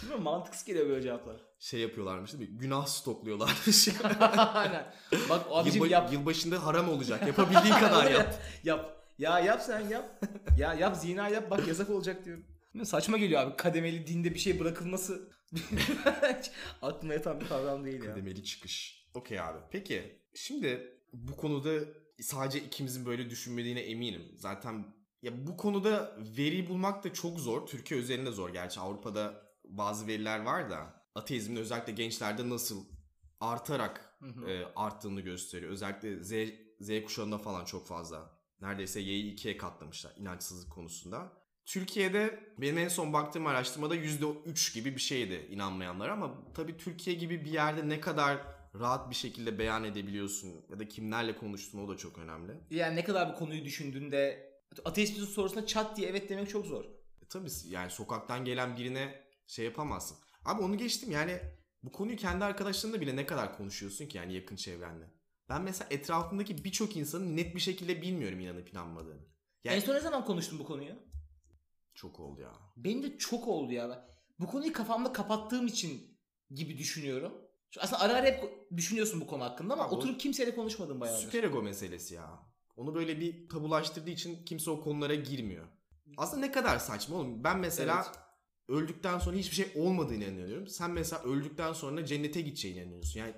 Bilmiyorum 0.02 0.24
mantıksız 0.24 0.66
geliyor 0.66 0.90
böyle 0.90 1.02
cevaplar. 1.02 1.36
Şey 1.60 1.80
yapıyorlarmış 1.80 2.34
değil 2.34 2.50
mi? 2.52 2.58
Günah 2.58 2.86
stokluyorlarmış. 2.86 3.88
aynen. 4.54 4.94
Bak 5.30 5.46
abicim 5.52 5.84
Yılba- 5.84 5.88
yap. 5.92 6.14
Yılbaşında 6.14 6.66
haram 6.66 6.90
olacak. 6.90 7.28
Yapabildiğin 7.28 7.74
kadar 7.76 8.12
yap. 8.12 8.36
yap. 8.64 8.96
Ya 9.18 9.40
yap 9.40 9.62
sen 9.62 9.80
yap. 9.88 10.24
Ya 10.58 10.74
yap 10.74 10.96
zina 10.98 11.30
yap 11.30 11.52
bak 11.52 11.68
yasak 11.68 11.90
olacak 11.90 12.26
diyorum. 12.26 12.46
Mi? 12.74 12.86
Saçma 12.86 13.18
geliyor 13.18 13.42
abi. 13.42 13.56
Kademeli 13.56 14.08
dinde 14.08 14.34
bir 14.34 14.40
şey 14.40 14.60
bırakılması 14.60 15.32
aklıma 16.82 17.14
yatan 17.14 17.40
bir 17.42 17.48
kavram 17.48 17.86
değil 17.86 18.04
ya. 18.04 18.10
Kademeli 18.10 18.44
çıkış. 18.44 19.06
Okey 19.14 19.40
abi. 19.40 19.60
Peki 19.72 20.20
şimdi 20.36 20.98
bu 21.14 21.38
konuda 21.38 21.86
sadece 22.22 22.60
ikimizin 22.60 23.06
böyle 23.06 23.30
düşünmediğine 23.30 23.80
eminim. 23.80 24.32
Zaten 24.36 24.86
ya 25.22 25.48
bu 25.48 25.58
konuda 25.58 26.18
veri 26.38 26.70
bulmak 26.70 27.04
da 27.04 27.14
çok 27.14 27.40
zor. 27.40 27.68
Türkiye 27.68 28.00
üzerinde 28.00 28.32
zor. 28.32 28.50
Gerçi 28.50 28.80
Avrupa'da 28.80 29.50
bazı 29.64 30.08
veriler 30.08 30.40
var 30.40 30.70
da 30.70 31.04
ateizmin 31.16 31.56
özellikle 31.56 31.94
gençlerde 31.94 32.50
nasıl 32.50 32.86
artarak 33.40 34.18
Hı 34.20 34.26
hı. 34.26 34.50
e, 34.50 34.66
arttığını 34.76 35.22
gösteriyor. 35.22 35.72
Özellikle 35.72 36.24
Z, 36.24 36.34
Z 36.80 37.04
kuşağında 37.06 37.38
falan 37.38 37.66
çok 37.66 37.88
fazla. 37.88 38.40
Neredeyse 38.62 39.00
Y'yi 39.00 39.34
ikiye 39.34 39.58
katlamışlar 39.58 40.14
inançsızlık 40.18 40.72
konusunda. 40.72 41.39
Türkiye'de 41.70 42.40
benim 42.58 42.78
en 42.78 42.88
son 42.88 43.14
baktığım 43.14 43.48
araştırmada 43.48 43.96
%3 43.96 44.74
gibi 44.74 44.96
bir 44.96 45.02
şeydi 45.02 45.48
inanmayanlar 45.50 46.10
ama 46.10 46.54
tabii 46.54 46.78
Türkiye 46.78 47.16
gibi 47.16 47.46
bir 47.46 47.52
yerde 47.52 47.90
ne 47.90 48.00
kadar 48.02 48.38
rahat 48.80 49.10
bir 49.10 49.16
şekilde 49.16 49.60
beyan 49.60 49.84
edebiliyorsun 49.84 50.66
ya 50.70 50.80
da 50.80 50.88
kimlerle 50.88 51.36
konuştuğun 51.36 51.86
o 51.86 51.90
da 51.90 51.98
çok 51.98 52.18
önemli. 52.18 52.52
Yani 52.70 52.96
ne 52.96 53.04
kadar 53.04 53.34
bu 53.34 53.36
konuyu 53.36 53.66
düşündüğünde 53.66 54.50
ateist 54.86 55.18
bir 55.18 55.26
sorusuna 55.26 55.66
çat 55.66 55.98
diye 55.98 56.10
evet 56.10 56.30
demek 56.30 56.50
çok 56.50 56.66
zor. 56.66 56.86
E 57.22 57.26
tabii 57.30 57.50
yani 57.68 57.92
sokaktan 57.92 58.46
gelen 58.46 58.78
birine 58.78 59.24
şey 59.48 59.66
yapamazsın. 59.66 60.18
Abi 60.46 60.62
onu 60.62 60.78
geçtim 60.78 61.12
yani 61.12 61.40
bu 61.84 61.92
konuyu 61.92 62.18
kendi 62.18 62.46
arkadaşlarınla 62.46 63.02
bile 63.02 63.16
ne 63.16 63.26
kadar 63.26 63.58
konuşuyorsun 63.58 64.06
ki 64.06 64.18
yani 64.18 64.34
yakın 64.34 64.56
çevrenle. 64.56 65.06
Ben 65.50 65.62
mesela 65.62 65.88
etrafımdaki 65.92 66.64
birçok 66.64 66.98
insanın 66.98 67.38
net 67.38 67.56
bir 67.56 67.62
şekilde 67.62 68.02
bilmiyorum 68.02 68.40
inanıp 68.40 68.74
inanmadığını. 68.74 69.22
Yani 69.64 69.76
En 69.76 69.80
son 69.80 69.96
ne 69.96 70.00
zaman 70.00 70.26
konuştun 70.26 70.60
bu 70.60 70.66
konuyu? 70.66 71.10
Çok 72.00 72.20
oldu 72.20 72.42
ya. 72.42 72.52
Benim 72.78 73.04
de 73.04 73.18
çok 73.18 73.48
oldu 73.48 73.72
ya. 73.74 74.08
Bu 74.40 74.48
konuyu 74.48 74.74
kafamda 74.74 75.14
kapattığım 75.14 75.68
için 75.68 76.20
gibi 76.52 76.78
düşünüyorum. 76.78 77.34
Şu 77.72 77.82
aslında 77.82 78.02
ara 78.02 78.14
ara 78.14 78.26
hep 78.26 78.44
düşünüyorsun 78.78 79.22
bu 79.22 79.28
konu 79.28 79.44
hakkında 79.44 79.74
ama 79.74 79.84
Abi 79.84 79.96
oturup 79.96 80.20
kimseyle 80.20 80.56
konuşmadım 80.56 81.00
bayağıdır. 81.02 81.22
Süper 81.24 81.44
ego 81.44 81.62
meselesi 81.62 82.16
ya. 82.16 82.40
Onu 82.76 82.96
böyle 82.96 83.20
bir 83.20 83.50
tabulaştırdığı 83.50 84.10
için 84.10 84.46
kimse 84.46 84.72
o 84.72 84.82
konulara 84.82 85.16
girmiyor. 85.16 85.68
Aslında 86.18 86.46
ne 86.46 86.52
kadar 86.52 86.78
saçma 86.80 87.18
oğlum. 87.18 87.44
Ben 87.44 87.60
mesela 87.60 88.06
Evet. 88.08 88.20
öldükten 88.68 89.20
sonra 89.20 89.38
hiçbir 89.38 89.56
şey 89.56 89.72
olmadığına 89.76 90.24
inanıyorum. 90.26 90.68
Sen 90.68 90.92
mesela 90.92 91.24
öldükten 91.24 91.74
sonra 91.74 92.06
cennete 92.06 92.42
gideceğine 92.42 92.82
inanıyorsun. 92.84 93.20
Yani 93.20 93.34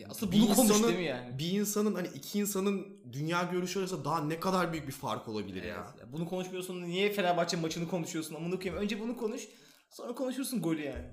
Ya 0.00 0.08
Aslında 0.10 0.32
bunu 0.32 0.54
konuş 0.54 0.58
insanın- 0.70 0.88
değil 0.88 0.98
mi 0.98 1.04
yani? 1.04 1.38
bir 1.38 1.50
insanın 1.52 1.94
hani 1.94 2.08
iki 2.14 2.38
insanın 2.38 3.00
dünya 3.12 3.42
görüşü 3.42 3.78
arasında 3.78 4.04
daha 4.04 4.24
ne 4.24 4.40
kadar 4.40 4.72
büyük 4.72 4.86
bir 4.86 4.92
fark 4.92 5.28
olabilir 5.28 5.56
Evet. 5.62 5.68
ya. 5.68 5.94
Ya 6.00 6.12
Bunu 6.12 6.28
konuşmuyorsun. 6.28 6.82
Niye 6.82 7.12
Fenerbahçe 7.12 7.56
maçını 7.56 7.88
konuşuyorsun? 7.88 8.34
Amına 8.34 8.58
koyayım. 8.58 8.82
Önce 8.82 9.00
bunu 9.00 9.16
konuş. 9.16 9.48
Sonra 9.90 10.14
konuşursun 10.14 10.62
golü 10.62 10.82
yani. 10.82 11.04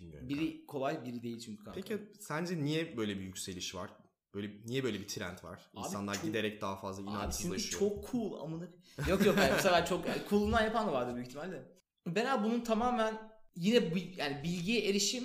Bilmiyorum. 0.00 0.28
Biri 0.28 0.66
kolay, 0.66 1.04
biri 1.04 1.22
değil 1.22 1.40
çünkü 1.40 1.64
kanka. 1.64 1.80
Peki 1.80 1.98
sence 2.20 2.64
niye 2.64 2.96
böyle 2.96 3.16
bir 3.18 3.22
yükseliş 3.24 3.74
var? 3.74 3.90
Böyle 4.34 4.50
niye 4.66 4.84
böyle 4.84 5.00
bir 5.00 5.08
trend 5.08 5.44
var? 5.44 5.60
Abi 5.74 5.86
İnsanlar 5.86 6.14
çok- 6.14 6.24
giderek 6.24 6.60
daha 6.60 6.76
fazla 6.76 7.02
Abi 7.02 7.10
inançsızlaşıyor. 7.10 7.80
çok 7.80 8.12
cool 8.12 8.40
amına. 8.40 8.64
yok 9.08 9.26
yok 9.26 9.36
hayır. 9.38 9.54
Bu 9.58 9.62
sefer 9.62 9.86
çok 9.86 10.06
yani 10.08 10.22
cool'undan 10.30 10.62
yapan 10.64 10.86
da 10.88 10.92
vardır 10.92 11.14
büyük 11.14 11.28
ihtimalle. 11.28 11.62
Ben 12.06 12.24
abi 12.26 12.44
bunun 12.44 12.60
tamamen 12.60 13.30
yine 13.56 13.76
yani 14.16 14.40
bilgiye 14.44 14.88
erişim 14.90 15.24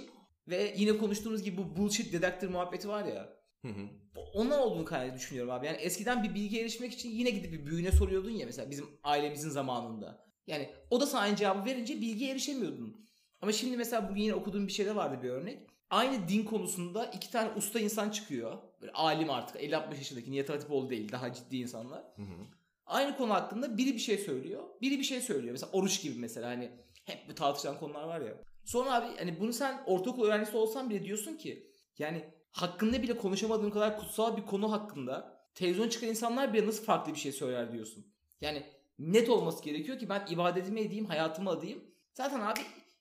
ve 0.49 0.73
yine 0.77 0.97
konuştuğumuz 0.97 1.43
gibi 1.43 1.57
bu 1.57 1.75
bullshit 1.75 2.13
detector 2.13 2.49
muhabbeti 2.49 2.89
var 2.89 3.05
ya. 3.05 3.39
Hı 3.61 3.67
hı. 3.67 3.87
Ondan 4.33 4.59
olduğunu 4.59 4.85
kaynaklı 4.85 5.17
düşünüyorum 5.17 5.51
abi. 5.51 5.65
Yani 5.65 5.77
eskiden 5.77 6.23
bir 6.23 6.35
bilgiye 6.35 6.61
erişmek 6.61 6.93
için 6.93 7.09
yine 7.09 7.29
gidip 7.29 7.53
bir 7.53 7.65
büyüğüne 7.65 7.91
soruyordun 7.91 8.29
ya 8.29 8.45
mesela 8.45 8.71
bizim 8.71 8.85
ailemizin 9.03 9.49
zamanında. 9.49 10.25
Yani 10.47 10.69
o 10.89 11.01
da 11.01 11.05
sana 11.05 11.21
aynı 11.21 11.35
cevabı 11.35 11.65
verince 11.65 12.01
bilgiye 12.01 12.31
erişemiyordun. 12.31 13.05
Ama 13.41 13.51
şimdi 13.51 13.77
mesela 13.77 14.09
bugün 14.09 14.21
yine 14.21 14.33
okuduğum 14.33 14.67
bir 14.67 14.71
şeyde 14.71 14.95
vardı 14.95 15.23
bir 15.23 15.29
örnek. 15.29 15.67
Aynı 15.89 16.27
din 16.27 16.43
konusunda 16.43 17.05
iki 17.05 17.31
tane 17.31 17.53
usta 17.55 17.79
insan 17.79 18.09
çıkıyor. 18.09 18.57
Böyle 18.81 18.91
alim 18.91 19.29
artık 19.29 19.61
50-60 19.61 19.95
yaşındaki 19.95 20.31
Nihat 20.31 20.49
Hatipoğlu 20.49 20.89
değil 20.89 21.11
daha 21.11 21.33
ciddi 21.33 21.57
insanlar. 21.57 22.03
Hı 22.15 22.21
hı. 22.21 22.45
Aynı 22.85 23.17
konu 23.17 23.33
hakkında 23.33 23.77
biri 23.77 23.93
bir 23.93 23.99
şey 23.99 24.17
söylüyor. 24.17 24.63
Biri 24.81 24.99
bir 24.99 25.03
şey 25.03 25.21
söylüyor. 25.21 25.51
Mesela 25.51 25.71
oruç 25.71 26.01
gibi 26.01 26.19
mesela 26.19 26.49
hani 26.49 26.71
hep 27.05 27.29
bu 27.29 27.35
tartışılan 27.35 27.79
konular 27.79 28.03
var 28.03 28.21
ya. 28.21 28.33
Sonra 28.65 28.93
abi 28.93 29.17
hani 29.17 29.39
bunu 29.39 29.53
sen 29.53 29.83
ortaokul 29.85 30.25
öğrencisi 30.25 30.57
olsan 30.57 30.89
bile 30.89 31.05
diyorsun 31.05 31.37
ki 31.37 31.71
yani 31.97 32.33
hakkında 32.51 33.01
bile 33.01 33.17
konuşamadığın 33.17 33.69
kadar 33.69 33.99
kutsal 33.99 34.37
bir 34.37 34.45
konu 34.45 34.71
hakkında 34.71 35.39
televizyon 35.55 35.89
çıkan 35.89 36.09
insanlar 36.09 36.53
bile 36.53 36.67
nasıl 36.67 36.83
farklı 36.83 37.13
bir 37.13 37.19
şey 37.19 37.31
söyler 37.31 37.71
diyorsun. 37.71 38.05
Yani 38.41 38.63
net 38.99 39.29
olması 39.29 39.63
gerekiyor 39.63 39.99
ki 39.99 40.09
ben 40.09 40.25
ibadetimi 40.29 40.79
edeyim, 40.81 41.05
hayatımı 41.05 41.49
adayım. 41.49 41.83
Zaten 42.13 42.39
abi 42.39 42.59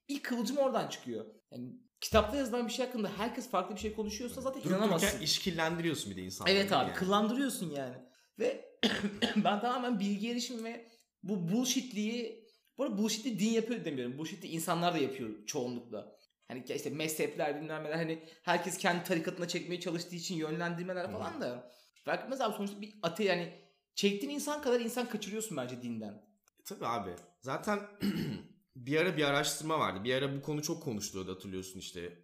ilk 0.09 0.25
kıvılcım 0.25 0.57
oradan 0.57 0.88
çıkıyor. 0.88 1.27
Yani 1.51 1.73
kitapta 2.01 2.37
yazılan 2.37 2.66
bir 2.66 2.73
şey 2.73 2.87
hakkında 2.87 3.11
herkes 3.16 3.51
farklı 3.51 3.75
bir 3.75 3.81
şey 3.81 3.94
konuşuyorsa 3.94 4.40
zaten 4.40 4.62
Durup 4.62 4.73
inanamazsın. 4.73 5.09
dururken 5.09 5.25
işkillendiriyorsun 5.25 6.11
bir 6.11 6.16
de 6.16 6.23
insanları. 6.23 6.55
Evet 6.55 6.73
abi 6.73 6.88
yani? 6.88 6.94
kıllandırıyorsun 6.99 7.71
yani. 7.71 7.94
Ve 8.38 8.64
ben 9.37 9.61
tamamen 9.61 10.01
bilgi 10.01 10.31
erişim 10.31 10.64
ve 10.64 10.88
bu 11.23 11.49
bullshitliği 11.49 12.48
bu 12.79 12.85
arada 12.85 12.99
bullshitli 12.99 13.38
din 13.38 13.51
yapıyor 13.51 13.85
demiyorum. 13.85 14.19
Bullshitli 14.19 14.49
insanlar 14.49 14.95
da 14.95 14.99
yapıyor 14.99 15.31
çoğunlukla. 15.47 16.19
Hani 16.49 16.64
işte 16.69 16.91
mezhepler 16.91 17.61
bilmem 17.62 17.85
neler 17.85 17.97
hani 17.97 18.25
herkes 18.43 18.79
kendi 18.79 19.05
tarikatına 19.05 19.49
çekmeye 19.49 19.81
çalıştığı 19.81 20.17
için 20.17 20.35
yönlendirmeler 20.35 21.12
falan 21.12 21.41
da. 21.41 21.73
Fark 22.05 22.25
etmez 22.25 22.41
abi 22.41 22.57
sonuçta 22.57 22.81
bir 22.81 22.95
ate 23.03 23.25
yani 23.25 23.53
çektiğin 23.95 24.35
insan 24.35 24.62
kadar 24.62 24.81
insan 24.81 25.09
kaçırıyorsun 25.09 25.57
bence 25.57 25.83
dinden. 25.83 26.12
E, 26.61 26.62
tabii 26.64 26.87
abi. 26.87 27.11
Zaten 27.41 27.81
bir 28.77 29.01
ara 29.01 29.17
bir 29.17 29.25
araştırma 29.25 29.79
vardı. 29.79 30.05
Bir 30.05 30.14
ara 30.14 30.37
bu 30.37 30.43
konu 30.43 30.62
çok 30.62 30.83
konuşuluyordu 30.83 31.35
hatırlıyorsun 31.35 31.79
işte. 31.79 32.19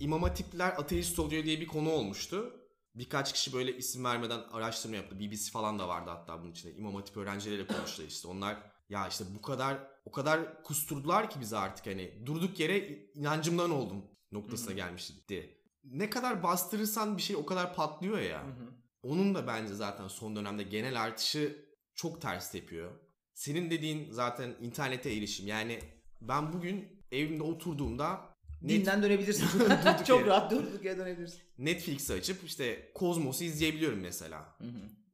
İmam 0.00 0.22
hatipler 0.22 0.68
ateist 0.68 1.18
oluyor 1.18 1.44
diye 1.44 1.60
bir 1.60 1.66
konu 1.66 1.90
olmuştu. 1.90 2.58
Birkaç 2.94 3.32
kişi 3.32 3.52
böyle 3.52 3.76
isim 3.76 4.04
vermeden 4.04 4.40
araştırma 4.52 4.96
yaptı. 4.96 5.20
BBC 5.20 5.50
falan 5.50 5.78
da 5.78 5.88
vardı 5.88 6.10
hatta 6.10 6.42
bunun 6.42 6.50
içinde. 6.50 6.74
İmam 6.74 6.94
hatip 6.94 7.16
öğrencileriyle 7.16 7.66
konuştular 7.66 8.08
işte. 8.08 8.28
Onlar 8.28 8.56
ya 8.92 9.08
işte 9.08 9.24
bu 9.34 9.42
kadar 9.42 9.78
o 10.04 10.12
kadar 10.12 10.62
kusturdular 10.62 11.30
ki 11.30 11.40
bizi 11.40 11.56
artık 11.56 11.86
hani 11.86 12.26
durduk 12.26 12.60
yere 12.60 12.88
inancımdan 13.14 13.70
oldum 13.70 14.04
noktasına 14.32 14.72
gelmişti. 14.72 15.58
Ne 15.84 16.10
kadar 16.10 16.42
bastırırsan 16.42 17.16
bir 17.16 17.22
şey 17.22 17.36
o 17.36 17.46
kadar 17.46 17.74
patlıyor 17.74 18.18
ya. 18.18 18.46
Onun 19.02 19.34
da 19.34 19.46
bence 19.46 19.74
zaten 19.74 20.08
son 20.08 20.36
dönemde 20.36 20.62
genel 20.62 21.02
artışı 21.02 21.66
çok 21.94 22.20
ters 22.20 22.52
tepiyor. 22.52 22.92
Senin 23.34 23.70
dediğin 23.70 24.10
zaten 24.10 24.56
internete 24.60 25.10
erişim. 25.12 25.46
Yani 25.46 25.78
ben 26.20 26.52
bugün 26.52 27.02
evimde 27.12 27.42
oturduğumda 27.42 28.32
Dinden 28.68 29.02
dönebilirsin. 29.02 29.46
Çok 30.06 30.20
yere. 30.20 30.30
rahat 30.30 30.50
durduk 30.50 30.84
yere 30.84 30.98
dönebilirsin. 30.98 31.42
Netflix'i 31.58 32.12
açıp 32.12 32.44
işte 32.44 32.92
Kozmos'u 32.94 33.44
izleyebiliyorum 33.44 34.00
mesela. 34.00 34.56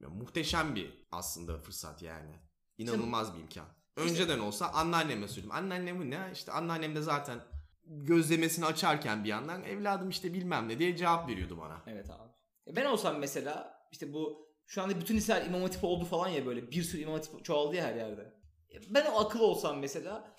Ya, 0.00 0.08
muhteşem 0.08 0.74
bir 0.74 1.06
aslında 1.12 1.58
fırsat 1.58 2.02
yani. 2.02 2.47
İnanılmaz 2.78 3.34
bir 3.34 3.40
imkan. 3.40 3.66
Önceden 3.96 4.38
olsa 4.38 4.68
anneanneme 4.68 5.28
söyledim. 5.28 5.52
Anneannem 5.54 6.10
ne? 6.10 6.30
İşte 6.32 6.52
anneannem 6.52 6.96
de 6.96 7.02
zaten 7.02 7.40
gözlemesini 7.84 8.64
açarken 8.64 9.24
bir 9.24 9.28
yandan 9.28 9.62
evladım 9.64 10.10
işte 10.10 10.34
bilmem 10.34 10.68
ne 10.68 10.78
diye 10.78 10.96
cevap 10.96 11.28
veriyordu 11.28 11.58
bana. 11.58 11.82
Evet 11.86 12.10
abi. 12.10 12.32
E 12.66 12.76
Ben 12.76 12.84
olsam 12.84 13.18
mesela 13.18 13.80
işte 13.92 14.12
bu 14.12 14.48
şu 14.66 14.82
anda 14.82 15.00
bütün 15.00 15.16
liseler 15.16 15.46
imam 15.46 15.62
hatip 15.62 15.84
oldu 15.84 16.04
falan 16.04 16.28
ya 16.28 16.46
böyle 16.46 16.70
bir 16.70 16.82
sürü 16.82 17.02
imam 17.02 17.14
hatip 17.14 17.44
çoğaldı 17.44 17.76
ya 17.76 17.84
her 17.84 17.94
yerde. 17.96 18.34
E 18.74 18.94
Ben 18.94 19.06
o 19.06 19.20
akıl 19.20 19.40
olsam 19.40 19.78
mesela 19.78 20.36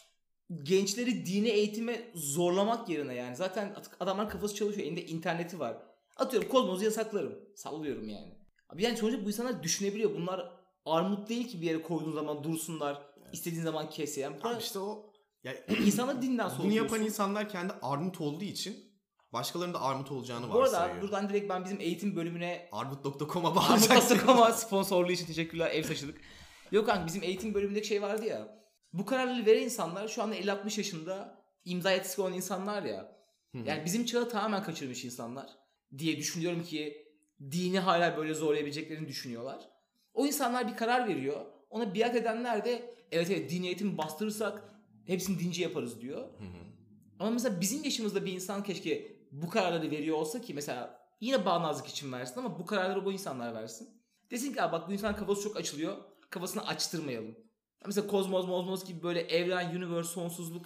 gençleri 0.64 1.26
dini 1.26 1.50
eğitime 1.50 2.12
zorlamak 2.16 2.90
yerine 2.90 3.16
yani 3.16 3.36
zaten 3.36 3.76
adamlar 4.00 4.30
kafası 4.30 4.56
çalışıyor 4.56 4.88
elinde 4.88 5.06
interneti 5.06 5.60
var. 5.60 5.78
Atıyorum 6.18 6.50
kozmosu 6.50 6.84
yasaklarım. 6.84 7.40
Sallıyorum 7.56 8.10
yani. 8.10 8.40
Abi 8.70 8.84
yani 8.84 8.98
sonuçta 8.98 9.26
bu 9.26 9.28
insanlar 9.28 9.64
düşünebiliyor. 9.64 10.16
Bunlar 10.16 10.52
armut 10.86 11.30
değil 11.30 11.48
ki 11.48 11.62
bir 11.62 11.66
yere 11.66 11.82
koyduğun 11.82 12.12
zaman 12.12 12.44
dursunlar. 12.44 13.02
istediğin 13.34 13.64
zaman 13.64 13.90
kes 13.90 14.18
yani. 14.18 14.38
Bu 14.44 14.48
Abi 14.48 14.62
işte 14.64 14.80
o 14.80 15.12
ya 15.44 15.54
insanlar 15.86 16.22
dinden 16.22 16.46
bunu 16.46 16.56
soğutuyorsun. 16.56 16.84
yapan 16.84 17.06
insanlar 17.06 17.50
kendi 17.50 17.74
armut 17.82 18.22
olduğu 18.22 18.44
için 18.44 18.90
başkalarının 19.34 19.74
da 19.74 19.82
armut 19.82 20.12
olacağını 20.12 20.54
Bu 20.54 20.60
arada 20.62 20.74
varsayıyor. 20.80 21.02
buradan 21.02 21.30
direkt 21.30 21.50
ben 21.50 21.64
bizim 21.66 21.80
eğitim 21.82 22.16
bölümüne 22.16 22.70
Armut.com'a 22.72 23.56
bağlayacaksın. 23.56 24.16
Armut.com'a 24.16 24.52
sponsorluğu 24.52 25.12
için 25.12 25.26
teşekkürler 25.26 25.72
ev 25.72 25.84
taşıdık. 25.84 26.22
Yok 26.72 26.86
kanka 26.86 27.08
bizim 27.08 27.24
eğitim 27.24 27.54
bölümündeki 27.54 27.88
şey 27.88 28.02
vardı 28.02 28.26
ya. 28.26 28.60
Bu 28.94 29.06
kararları 29.06 29.46
veren 29.46 29.62
insanlar 29.64 30.08
şu 30.08 30.24
anda 30.24 30.36
50-60 30.36 30.78
yaşında 30.78 31.44
imza 31.66 31.92
yetkisi 31.92 32.22
olan 32.22 32.34
insanlar 32.34 32.84
ya. 32.84 33.20
Yani 33.54 33.86
bizim 33.86 34.06
çağı 34.06 34.30
tamamen 34.30 34.64
kaçırmış 34.64 35.06
insanlar 35.06 35.50
diye 35.98 36.18
düşünüyorum 36.18 36.64
ki 36.64 36.98
dini 37.52 37.80
hala 37.80 38.18
böyle 38.18 38.34
zorlayabileceklerini 38.34 39.08
düşünüyorlar. 39.08 39.70
O 40.20 40.26
insanlar 40.26 40.68
bir 40.68 40.76
karar 40.78 41.08
veriyor. 41.08 41.46
Ona 41.70 41.96
biat 41.96 42.16
edenler 42.16 42.66
de 42.66 42.94
evet 43.12 43.30
evet 43.32 43.52
dini 43.52 43.66
eğitimi 43.66 43.98
bastırırsak 43.98 44.64
hepsini 45.06 45.40
dinci 45.40 45.62
yaparız 45.62 46.02
diyor. 46.02 46.28
Ama 47.20 47.30
mesela 47.30 47.62
bizim 47.62 47.84
yaşımızda 47.84 48.26
bir 48.26 48.34
insan 48.34 48.64
keşke 48.64 49.18
bu 49.32 49.50
kararları 49.50 49.92
veriyor 49.92 50.18
olsa 50.18 50.42
ki 50.42 50.54
mesela 50.54 51.00
yine 51.22 51.46
bağnazlık 51.46 51.88
için 51.88 52.12
versin 52.12 52.40
ama 52.40 52.60
bu 52.60 52.66
kararları 52.66 53.06
bu 53.06 53.12
insanlar 53.12 53.54
versin. 53.54 53.90
Desin 54.32 54.54
ki 54.54 54.62
"Aa 54.62 54.72
bak 54.72 54.88
bu 54.90 54.94
insan 54.94 55.16
kafası 55.16 55.42
çok 55.44 55.58
açılıyor. 55.58 55.98
Kafasını 56.30 56.68
açtırmayalım. 56.68 57.36
Mesela 57.86 58.08
kozmos 58.08 58.48
mozmos 58.48 58.86
gibi 58.86 59.04
böyle 59.04 59.22
evren, 59.22 59.76
universe, 59.76 60.10
sonsuzluk. 60.10 60.66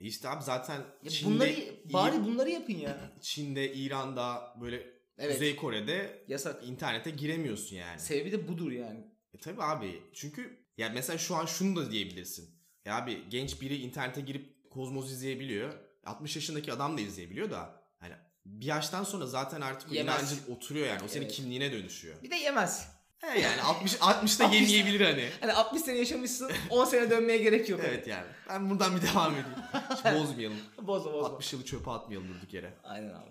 İşte 0.00 0.28
abi 0.28 0.42
zaten 0.42 0.80
Ya 1.02 1.10
Çin'de, 1.10 1.34
bunları 1.34 1.50
İ- 1.50 1.92
bari 1.92 2.24
bunları 2.24 2.50
yapın 2.50 2.72
ya. 2.74 2.98
Çin'de, 3.20 3.74
İran'da 3.74 4.54
böyle 4.60 4.93
Evet. 5.18 5.32
Kuzey 5.32 5.56
Kore'de 5.56 6.24
Yasak. 6.28 6.64
internete 6.68 7.10
giremiyorsun 7.10 7.76
yani. 7.76 8.00
Sebebi 8.00 8.32
de 8.32 8.48
budur 8.48 8.70
yani. 8.72 9.00
E 9.34 9.38
tabi 9.38 9.62
abi. 9.62 10.02
Çünkü 10.14 10.64
ya 10.78 10.88
mesela 10.94 11.18
şu 11.18 11.36
an 11.36 11.46
şunu 11.46 11.76
da 11.76 11.90
diyebilirsin. 11.90 12.50
Ya 12.84 12.96
abi 12.96 13.22
genç 13.30 13.60
biri 13.60 13.76
internete 13.76 14.20
girip 14.20 14.70
Kozmos 14.70 15.10
izleyebiliyor. 15.10 15.72
60 16.04 16.36
yaşındaki 16.36 16.72
adam 16.72 16.96
da 16.98 17.00
izleyebiliyor 17.00 17.50
da 17.50 17.80
hani 17.98 18.14
bir 18.46 18.66
yaştan 18.66 19.04
sonra 19.04 19.26
zaten 19.26 19.60
artık 19.60 19.90
o 19.92 19.94
Yemez. 19.94 20.14
inancın 20.14 20.52
oturuyor 20.54 20.86
yani. 20.86 21.02
O 21.04 21.08
senin 21.08 21.24
Evet. 21.24 21.34
kimliğine 21.34 21.72
dönüşüyor. 21.72 22.22
Bir 22.22 22.30
de 22.30 22.36
yemez. 22.36 22.88
He 23.18 23.40
yani 23.40 23.62
60 23.62 23.96
60 24.00 24.40
da 24.40 24.44
60 24.44 24.60
yemeyebilir 24.60 25.00
hani. 25.06 25.28
Hani 25.40 25.52
60 25.52 25.82
sene 25.82 25.98
yaşamışsın 25.98 26.50
10 26.70 26.84
sene 26.84 27.10
dönmeye 27.10 27.38
gerek 27.38 27.68
yok. 27.68 27.80
Evet 27.84 28.06
yani. 28.06 28.26
Ben 28.48 28.70
buradan 28.70 28.96
bir 28.96 29.02
devam 29.02 29.32
edeyim. 29.32 29.48
Hiç 29.90 30.04
bozmayalım. 30.14 30.58
Bozma 30.82 31.12
bozma. 31.12 31.28
60 31.28 31.52
yılı 31.52 31.64
çöpe 31.64 31.90
atmayalım 31.90 32.28
durduk 32.28 32.54
yere. 32.54 32.74
Aynen 32.84 33.08
abi. 33.08 33.30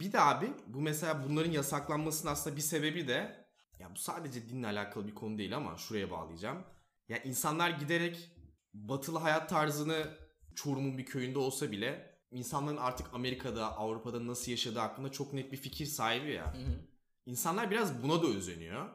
Bir 0.00 0.12
de 0.12 0.20
abi 0.20 0.52
bu 0.66 0.80
mesela 0.80 1.24
bunların 1.28 1.50
yasaklanmasının 1.50 2.32
aslında 2.32 2.56
bir 2.56 2.60
sebebi 2.60 3.08
de 3.08 3.46
ya 3.78 3.94
bu 3.94 3.98
sadece 3.98 4.48
dinle 4.48 4.66
alakalı 4.66 5.06
bir 5.06 5.14
konu 5.14 5.38
değil 5.38 5.56
ama 5.56 5.76
şuraya 5.76 6.10
bağlayacağım. 6.10 6.64
Ya 7.08 7.22
insanlar 7.22 7.70
giderek 7.70 8.30
batılı 8.74 9.18
hayat 9.18 9.50
tarzını 9.50 10.18
Çorum'un 10.54 10.98
bir 10.98 11.04
köyünde 11.04 11.38
olsa 11.38 11.70
bile 11.70 12.20
insanların 12.30 12.76
artık 12.76 13.14
Amerika'da, 13.14 13.76
Avrupa'da 13.76 14.26
nasıl 14.26 14.50
yaşadığı 14.50 14.78
hakkında 14.78 15.12
çok 15.12 15.32
net 15.32 15.52
bir 15.52 15.56
fikir 15.56 15.86
sahibi 15.86 16.32
ya. 16.32 16.54
Hı 16.54 16.58
hı. 16.58 16.80
İnsanlar 17.26 17.70
biraz 17.70 18.02
buna 18.02 18.22
da 18.22 18.26
özeniyor 18.26 18.88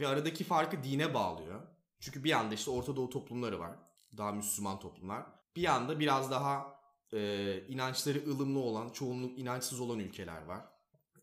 ve 0.00 0.08
aradaki 0.08 0.44
farkı 0.44 0.84
dine 0.84 1.14
bağlıyor. 1.14 1.60
Çünkü 2.00 2.24
bir 2.24 2.30
yanda 2.30 2.54
işte 2.54 2.70
Orta 2.70 2.96
Doğu 2.96 3.10
toplumları 3.10 3.58
var. 3.58 3.76
Daha 4.16 4.32
Müslüman 4.32 4.80
toplumlar. 4.80 5.26
Bir 5.56 5.62
yanda 5.62 6.00
biraz 6.00 6.30
daha 6.30 6.73
e, 7.14 7.64
inançları 7.68 8.18
ılımlı 8.30 8.58
olan, 8.58 8.88
çoğunluk 8.88 9.38
inançsız 9.38 9.80
olan 9.80 9.98
ülkeler 9.98 10.42
var. 10.42 10.64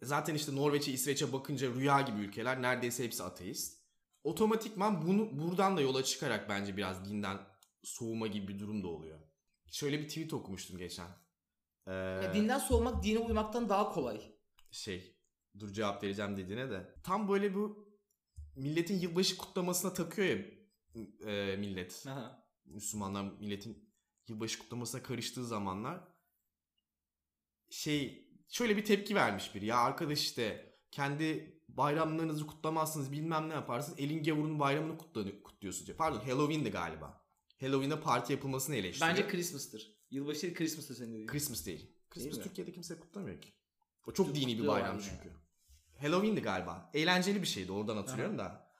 Zaten 0.01 0.36
işte 0.36 0.56
Norveç'e, 0.56 0.91
İsveç'e 0.91 1.34
bakınca 1.34 1.73
rüya 1.73 2.01
gibi 2.01 2.19
ülkeler 2.19 2.62
neredeyse 2.62 3.04
hepsi 3.04 3.23
ateist. 3.23 3.82
Otomatikman 4.23 5.08
bunu 5.08 5.39
buradan 5.39 5.77
da 5.77 5.82
yola 5.82 6.04
çıkarak 6.04 6.49
bence 6.49 6.77
biraz 6.77 7.06
dinden 7.10 7.38
soğuma 7.84 8.27
gibi 8.27 8.47
bir 8.47 8.60
durum 8.60 8.84
da 8.84 8.88
oluyor. 8.88 9.19
Şöyle 9.71 9.99
bir 9.99 10.08
tweet 10.08 10.34
okumuştum 10.34 10.77
geçen. 10.77 11.08
Ee, 11.88 11.91
Ya 11.93 12.34
dinden 12.34 12.60
soğumak 12.60 13.04
dine 13.04 13.19
uymaktan 13.19 13.69
daha 13.69 13.91
kolay. 13.93 14.21
şey 14.71 15.17
dur 15.60 15.73
cevap 15.73 16.04
vereceğim 16.04 16.38
dediğine 16.38 16.69
de 16.69 16.95
tam 17.04 17.27
böyle 17.30 17.56
bu 17.56 17.88
milletin 18.56 18.99
yılbaşı 18.99 19.38
kutlamasına 19.38 19.93
takıyor 19.93 20.27
ya 20.27 20.38
e, 21.32 21.56
millet. 21.58 22.06
Aha. 22.08 22.47
Müslümanlar 22.65 23.23
milletin 23.39 23.90
yılbaşı 24.27 24.60
kutlamasına 24.60 25.03
karıştığı 25.03 25.45
zamanlar 25.45 26.07
şey 27.69 28.27
şöyle 28.49 28.77
bir 28.77 28.86
tepki 28.86 29.15
vermiş 29.15 29.55
biri. 29.55 29.65
Ya 29.65 29.77
arkadaş 29.77 30.21
işte 30.21 30.75
kendi 30.91 31.57
bayramlarınızı 31.69 32.47
kutlamazsınız 32.47 33.12
bilmem 33.12 33.49
ne 33.49 33.53
yaparsınız. 33.53 33.99
Elin 33.99 34.23
gavurunun 34.23 34.60
bayramını 34.60 34.97
kutluyorsunuz. 35.43 35.97
Pardon 35.97 36.19
Halloween'di 36.19 36.71
galiba. 36.71 37.21
Halloween'de 37.60 38.01
parti 38.01 38.34
yapılmasını 38.34 38.75
eleştiriyor. 38.75 39.12
Bence 39.12 39.27
Christmas'tır. 39.27 40.01
Yılbaşı 40.12 40.41
değil 40.41 40.55
Christmas'tır 40.55 40.95
senin 40.95 41.12
dediğin. 41.13 41.27
Christmas 41.27 41.65
değil. 41.65 41.91
Christmas 42.10 42.38
mi? 42.38 42.43
Türkiye'de 42.43 42.71
kimse 42.71 42.99
kutlamıyor 42.99 43.41
ki. 43.41 43.53
O 44.07 44.13
çok 44.13 44.27
Çok 44.27 44.36
dini 44.36 44.60
bir 44.60 44.67
bayram 44.67 44.99
çünkü. 44.99 45.31
Halloween'di 46.01 46.41
galiba. 46.41 46.91
Eğlenceli 46.93 47.41
bir 47.41 47.47
şeydi 47.47 47.71
oradan 47.71 47.97
hatırlıyorum 47.97 48.38
da. 48.38 48.71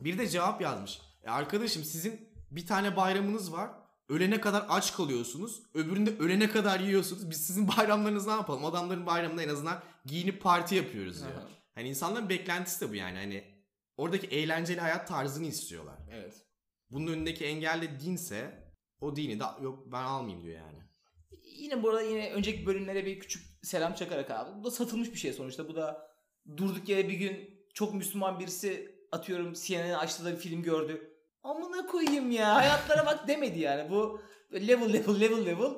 Bir 0.00 0.18
de 0.18 0.28
cevap 0.28 0.60
yazmış. 0.60 1.00
E 1.22 1.30
arkadaşım 1.30 1.84
sizin 1.84 2.28
bir 2.50 2.66
tane 2.66 2.96
bayramınız 2.96 3.52
var. 3.52 3.70
Ölene 4.08 4.40
kadar 4.40 4.66
aç 4.68 4.94
kalıyorsunuz. 4.94 5.62
Öbüründe 5.74 6.18
ölene 6.18 6.50
kadar 6.50 6.80
yiyorsunuz. 6.80 7.30
Biz 7.30 7.46
sizin 7.46 7.68
bayramlarınızı 7.76 8.28
ne 8.28 8.32
yapalım? 8.32 8.64
Adamların 8.64 9.06
bayramında 9.06 9.42
en 9.42 9.48
azından 9.48 9.82
giyinip 10.04 10.42
parti 10.42 10.74
yapıyoruz 10.74 11.20
diyor. 11.20 11.36
Aha. 11.36 11.48
Hani 11.74 11.88
insanların 11.88 12.28
beklentisi 12.28 12.80
de 12.80 12.90
bu 12.90 12.94
yani. 12.94 13.18
Hani 13.18 13.44
oradaki 13.96 14.26
eğlenceli 14.26 14.80
hayat 14.80 15.08
tarzını 15.08 15.46
istiyorlar. 15.46 15.98
Evet. 16.12 16.34
Bunun 16.90 17.12
önündeki 17.12 17.44
engel 17.44 17.82
de 17.82 18.00
dinse 18.00 18.68
o 19.00 19.16
dini 19.16 19.40
de 19.40 19.44
yok 19.62 19.92
ben 19.92 20.02
almayayım 20.02 20.44
diyor 20.44 20.56
yani. 20.58 20.78
Yine 21.44 21.82
burada 21.82 22.02
yine 22.02 22.32
önceki 22.32 22.66
bölümlere 22.66 23.06
bir 23.06 23.20
küçük 23.20 23.42
selam 23.62 23.94
çakarak 23.94 24.30
abi. 24.30 24.60
Bu 24.60 24.64
da 24.64 24.70
satılmış 24.70 25.12
bir 25.12 25.18
şey 25.18 25.32
sonuçta. 25.32 25.68
Bu 25.68 25.76
da 25.76 26.10
durduk 26.56 26.88
yere 26.88 27.08
bir 27.08 27.14
gün 27.14 27.58
çok 27.74 27.94
Müslüman 27.94 28.40
birisi 28.40 28.98
atıyorum 29.12 29.52
CNN 29.52 29.94
açtı 29.94 30.24
da 30.24 30.32
bir 30.32 30.36
film 30.36 30.62
gördü. 30.62 31.17
Amına 31.42 31.86
koyayım 31.86 32.30
ya 32.30 32.54
hayatlara 32.54 33.06
bak 33.06 33.28
demedi 33.28 33.60
yani. 33.60 33.90
Bu 33.90 34.20
level 34.52 34.92
level 34.92 35.20
level 35.20 35.46
level. 35.46 35.70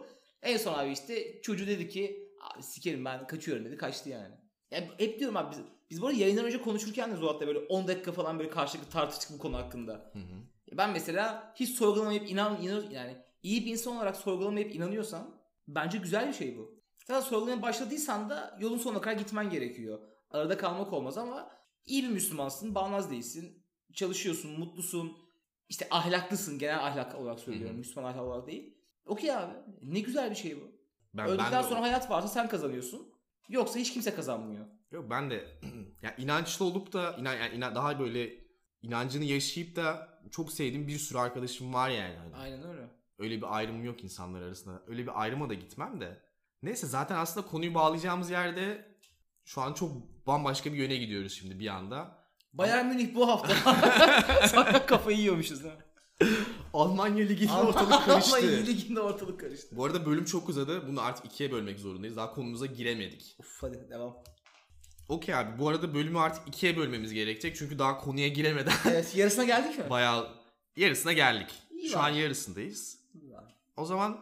En 0.43 0.57
son 0.57 0.75
abi 0.75 0.93
işte 0.93 1.43
çocuğu 1.43 1.67
dedi 1.67 1.89
ki 1.89 2.29
abi 2.41 2.63
sikerim 2.63 3.05
ben 3.05 3.27
kaçıyorum 3.27 3.65
dedi 3.65 3.77
kaçtı 3.77 4.09
yani. 4.09 4.35
Ya 4.71 4.85
hep 4.99 5.19
diyorum 5.19 5.37
abi 5.37 5.51
biz, 5.51 5.59
biz 5.91 6.03
bu 6.03 6.07
arada 6.07 6.19
yayından 6.19 6.45
önce 6.45 6.63
konuşurken 6.63 7.13
de 7.13 7.17
Zuhat'la 7.17 7.47
böyle 7.47 7.59
10 7.59 7.89
dakika 7.89 8.13
falan 8.13 8.39
böyle 8.39 8.51
karşılıklı 8.51 8.91
tartıştık 8.91 9.31
bu 9.33 9.39
konu 9.39 9.57
hakkında. 9.57 9.93
Hı 9.93 10.19
hı. 10.19 10.77
Ben 10.77 10.91
mesela 10.91 11.53
hiç 11.57 11.71
sorgulamayıp 11.71 12.31
inan, 12.31 12.63
inan 12.63 12.91
yani 12.91 13.17
iyi 13.43 13.67
bir 13.67 13.71
insan 13.71 13.97
olarak 13.97 14.17
sorgulamayıp 14.17 14.75
inanıyorsam 14.75 15.41
bence 15.69 15.99
güzel 15.99 16.29
bir 16.29 16.33
şey 16.33 16.59
bu. 16.59 16.81
Zaten 17.07 17.21
sorgulamaya 17.21 17.63
başladıysan 17.63 18.31
da 18.31 18.59
yolun 18.61 18.79
sonuna 18.79 19.01
kadar 19.01 19.17
gitmen 19.17 19.51
gerekiyor. 19.51 19.99
Arada 20.31 20.57
kalmak 20.57 20.93
olmaz 20.93 21.19
ama 21.19 21.51
iyi 21.87 22.03
bir 22.03 22.09
Müslümansın, 22.09 22.75
bağnaz 22.75 23.11
değilsin, 23.11 23.67
çalışıyorsun, 23.95 24.59
mutlusun, 24.59 25.17
işte 25.71 25.87
ahlaklısın 25.91 26.59
genel 26.59 26.87
ahlak 26.87 27.15
olarak 27.15 27.41
söylüyorum. 27.41 27.71
Hı 27.71 27.75
hı. 27.75 27.79
Müslüman 27.79 28.13
ahlak 28.13 28.23
olarak 28.23 28.47
değil. 28.47 28.75
Okey 29.07 29.33
abi. 29.35 29.53
Ne 29.83 30.01
güzel 30.01 30.31
bir 30.31 30.37
şey 30.37 30.57
bu. 30.61 30.73
Ben, 31.15 31.27
Öldükten 31.27 31.53
ben 31.53 31.63
sonra 31.63 31.83
hayat 31.83 32.11
varsa 32.11 32.29
sen 32.29 32.49
kazanıyorsun. 32.49 33.13
Yoksa 33.49 33.79
hiç 33.79 33.93
kimse 33.93 34.15
kazanmıyor. 34.15 34.67
Yok 34.91 35.11
ben 35.11 35.31
de 35.31 35.49
ya 36.03 36.17
inançlı 36.17 36.65
olup 36.65 36.93
da 36.93 37.17
inan, 37.17 37.35
yani 37.35 37.55
inan- 37.55 37.75
daha 37.75 37.99
böyle 37.99 38.35
inancını 38.83 39.25
yaşayıp 39.25 39.77
da 39.77 40.09
çok 40.31 40.53
sevdiğim 40.53 40.89
bir 40.89 40.99
sürü 40.99 41.19
arkadaşım 41.19 41.75
var 41.75 41.91
yani. 41.91 42.17
Hani 42.17 42.37
Aynen 42.37 42.63
öyle. 42.69 42.83
Öyle 43.19 43.37
bir 43.37 43.57
ayrımım 43.57 43.85
yok 43.85 44.05
insanlar 44.05 44.43
arasında. 44.43 44.83
Öyle 44.87 45.03
bir 45.03 45.23
ayrıma 45.23 45.49
da 45.49 45.55
gitmem 45.55 46.01
de. 46.01 46.23
Neyse 46.63 46.87
zaten 46.87 47.17
aslında 47.17 47.47
konuyu 47.47 47.75
bağlayacağımız 47.75 48.31
yerde 48.31 48.95
şu 49.45 49.61
an 49.61 49.73
çok 49.73 49.91
bambaşka 50.27 50.73
bir 50.73 50.79
yöne 50.79 50.97
gidiyoruz 50.97 51.33
şimdi 51.33 51.59
bir 51.61 51.67
anda. 51.69 52.20
Bayern 52.53 52.87
Münih 52.87 53.15
bu 53.15 53.29
hafta. 53.29 53.55
Sonra 54.49 54.87
kafayı 54.87 55.19
yiyormuşuz 55.19 55.65
değil 55.65 55.75
mi? 55.75 55.81
Almanya 56.73 57.27
Ligi'nde 57.27 57.53
ortalık 57.53 58.05
karıştı. 58.05 58.37
Almanya 58.37 58.61
liginde 58.63 59.01
ortalık 59.01 59.41
karıştı. 59.41 59.77
Bu 59.77 59.85
arada 59.85 60.07
bölüm 60.07 60.25
çok 60.25 60.49
uzadı. 60.49 60.89
Bunu 60.89 61.01
artık 61.01 61.27
ikiye 61.27 61.53
bölmek 61.53 61.79
zorundayız. 61.79 62.17
Daha 62.17 62.35
konumuza 62.35 62.67
giremedik. 62.67 63.37
Uf 63.39 63.63
hadi 63.63 63.91
devam. 63.91 64.17
Okey 65.09 65.35
abi 65.35 65.59
bu 65.59 65.69
arada 65.69 65.95
bölümü 65.95 66.19
artık 66.19 66.49
ikiye 66.49 66.77
bölmemiz 66.77 67.13
gerekecek. 67.13 67.57
Çünkü 67.57 67.79
daha 67.79 67.99
konuya 67.99 68.29
giremeden 68.29 68.73
Evet 68.89 69.17
yarısına 69.17 69.45
geldik 69.45 69.79
mi? 69.79 69.91
bayağı 69.91 70.29
yarısına 70.77 71.13
geldik. 71.13 71.49
İyi 71.71 71.89
Şu 71.91 71.99
var. 71.99 72.11
an 72.11 72.15
yarısındayız. 72.15 73.01
O 73.77 73.85
zaman 73.85 74.21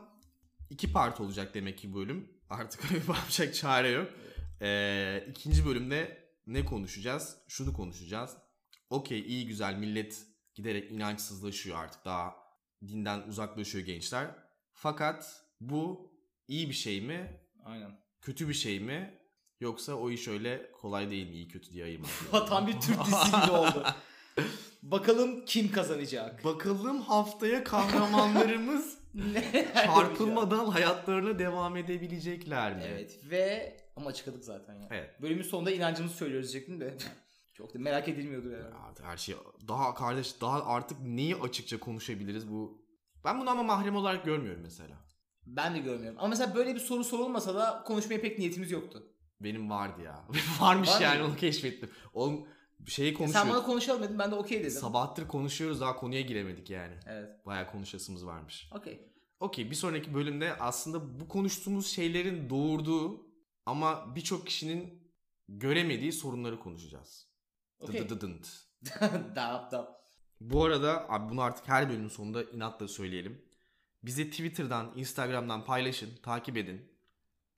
iki 0.70 0.92
part 0.92 1.20
olacak 1.20 1.54
demek 1.54 1.78
ki 1.78 1.94
bölüm. 1.94 2.28
Artık 2.50 2.80
yapacak 3.08 3.54
çare 3.54 3.88
yok. 3.90 4.06
Ee, 4.62 5.24
ikinci 5.30 5.66
bölümde 5.66 6.27
ne 6.48 6.64
konuşacağız? 6.64 7.36
Şunu 7.48 7.72
konuşacağız. 7.72 8.36
Okey 8.90 9.20
iyi 9.20 9.46
güzel 9.46 9.74
millet 9.74 10.26
giderek 10.54 10.90
inançsızlaşıyor 10.92 11.78
artık 11.78 12.04
daha 12.04 12.36
dinden 12.88 13.22
uzaklaşıyor 13.22 13.84
gençler. 13.84 14.30
Fakat 14.72 15.44
bu 15.60 16.12
iyi 16.48 16.68
bir 16.68 16.74
şey 16.74 17.00
mi? 17.00 17.40
Aynen. 17.64 18.00
Kötü 18.20 18.48
bir 18.48 18.54
şey 18.54 18.80
mi? 18.80 19.18
Yoksa 19.60 19.94
o 19.94 20.10
iş 20.10 20.28
öyle 20.28 20.72
kolay 20.72 21.10
değil 21.10 21.28
mi 21.28 21.34
iyi 21.34 21.48
kötü 21.48 21.72
diye 21.72 21.84
ayırmak? 21.84 22.10
Tam 22.48 22.66
bir 22.66 22.80
Türk 22.80 23.06
dizisi 23.06 23.30
gibi 23.42 23.50
oldu. 23.50 23.84
Bakalım 24.82 25.44
kim 25.44 25.72
kazanacak? 25.72 26.44
Bakalım 26.44 27.00
haftaya 27.00 27.64
kahramanlarımız 27.64 28.98
Ne? 29.14 29.68
çarpılmadan 29.74 30.66
hayatlarına 30.66 31.38
devam 31.38 31.76
edebilecekler 31.76 32.76
mi? 32.76 32.82
Evet 32.86 33.20
ve 33.30 33.76
ama 34.00 34.10
açıkladık 34.10 34.44
zaten 34.44 34.74
ya. 34.74 34.88
Evet. 34.90 35.22
Bölümün 35.22 35.42
sonunda 35.42 35.70
inancımızı 35.70 36.14
söylüyoruz 36.16 36.52
diyecektim 36.52 36.80
de. 36.80 36.96
Çok 37.52 37.74
da 37.74 37.78
merak 37.78 38.08
edilmiyordu 38.08 38.50
yani. 38.50 38.74
Artık 38.74 39.06
her 39.06 39.16
şey 39.16 39.36
daha 39.68 39.94
kardeş 39.94 40.40
daha 40.40 40.64
artık 40.64 41.00
neyi 41.00 41.36
açıkça 41.36 41.80
konuşabiliriz 41.80 42.50
bu. 42.50 42.82
Ben 43.24 43.40
bunu 43.40 43.50
ama 43.50 43.62
mahrem 43.62 43.96
olarak 43.96 44.24
görmüyorum 44.24 44.62
mesela. 44.62 44.96
Ben 45.46 45.74
de 45.74 45.78
görmüyorum. 45.78 46.18
Ama 46.18 46.28
mesela 46.28 46.54
böyle 46.54 46.74
bir 46.74 46.80
soru 46.80 47.04
sorulmasa 47.04 47.54
da 47.54 47.82
konuşmaya 47.86 48.20
pek 48.20 48.38
niyetimiz 48.38 48.70
yoktu. 48.70 49.02
Benim 49.40 49.70
vardı 49.70 50.02
ya. 50.02 50.24
Varmış 50.60 50.88
Var 50.88 51.00
yani 51.00 51.22
mı? 51.22 51.28
onu 51.28 51.36
keşfettim. 51.36 51.90
Oğlum 52.12 52.46
şeyi 52.86 53.16
Sen 53.16 53.20
bana 53.20 53.32
konuşuyoruz. 53.32 53.66
konuşalım 53.66 54.02
dedin 54.02 54.18
ben 54.18 54.30
de 54.30 54.34
okey 54.34 54.60
dedim. 54.60 54.70
Sabahtır 54.70 55.28
konuşuyoruz 55.28 55.80
daha 55.80 55.96
konuya 55.96 56.20
giremedik 56.20 56.70
yani. 56.70 56.94
Evet. 57.06 57.46
Bayağı 57.46 57.70
konuşasımız 57.70 58.26
varmış. 58.26 58.70
Okey. 58.74 59.12
Okey 59.40 59.70
bir 59.70 59.74
sonraki 59.76 60.14
bölümde 60.14 60.52
aslında 60.58 61.20
bu 61.20 61.28
konuştuğumuz 61.28 61.86
şeylerin 61.86 62.50
doğurduğu 62.50 63.27
ama 63.68 64.16
birçok 64.16 64.46
kişinin 64.46 65.12
göremediği 65.48 66.12
sorunları 66.12 66.60
konuşacağız. 66.60 67.26
Okey. 67.80 68.00
Dıdıdıdınt. 68.00 68.48
dap 69.36 69.72
dap. 69.72 69.98
Bu 70.40 70.64
arada 70.64 71.10
abi 71.10 71.30
bunu 71.30 71.42
artık 71.42 71.68
her 71.68 71.88
bölümün 71.88 72.08
sonunda 72.08 72.42
inatla 72.42 72.88
söyleyelim. 72.88 73.42
Bizi 74.02 74.30
Twitter'dan, 74.30 74.92
Instagram'dan 74.96 75.64
paylaşın, 75.64 76.10
takip 76.22 76.56
edin. 76.56 76.92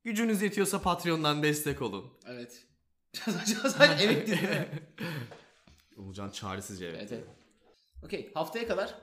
Gücünüz 0.04 0.42
yetiyorsa 0.42 0.82
Patreon'dan 0.82 1.42
destek 1.42 1.82
olun. 1.82 2.18
Evet. 2.26 2.66
Sadece 3.12 4.34
evet? 4.42 4.70
Umutcan 5.96 6.30
çaresizce 6.30 6.86
evet. 6.86 6.98
Evet 7.00 7.12
evet. 7.12 7.28
Okey 8.04 8.32
haftaya 8.34 8.68
kadar 8.68 8.94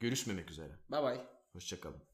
Görüşmemek 0.00 0.50
üzere. 0.50 0.72
bye 0.90 1.02
bye. 1.02 1.26
Hoşçakalın. 1.52 2.05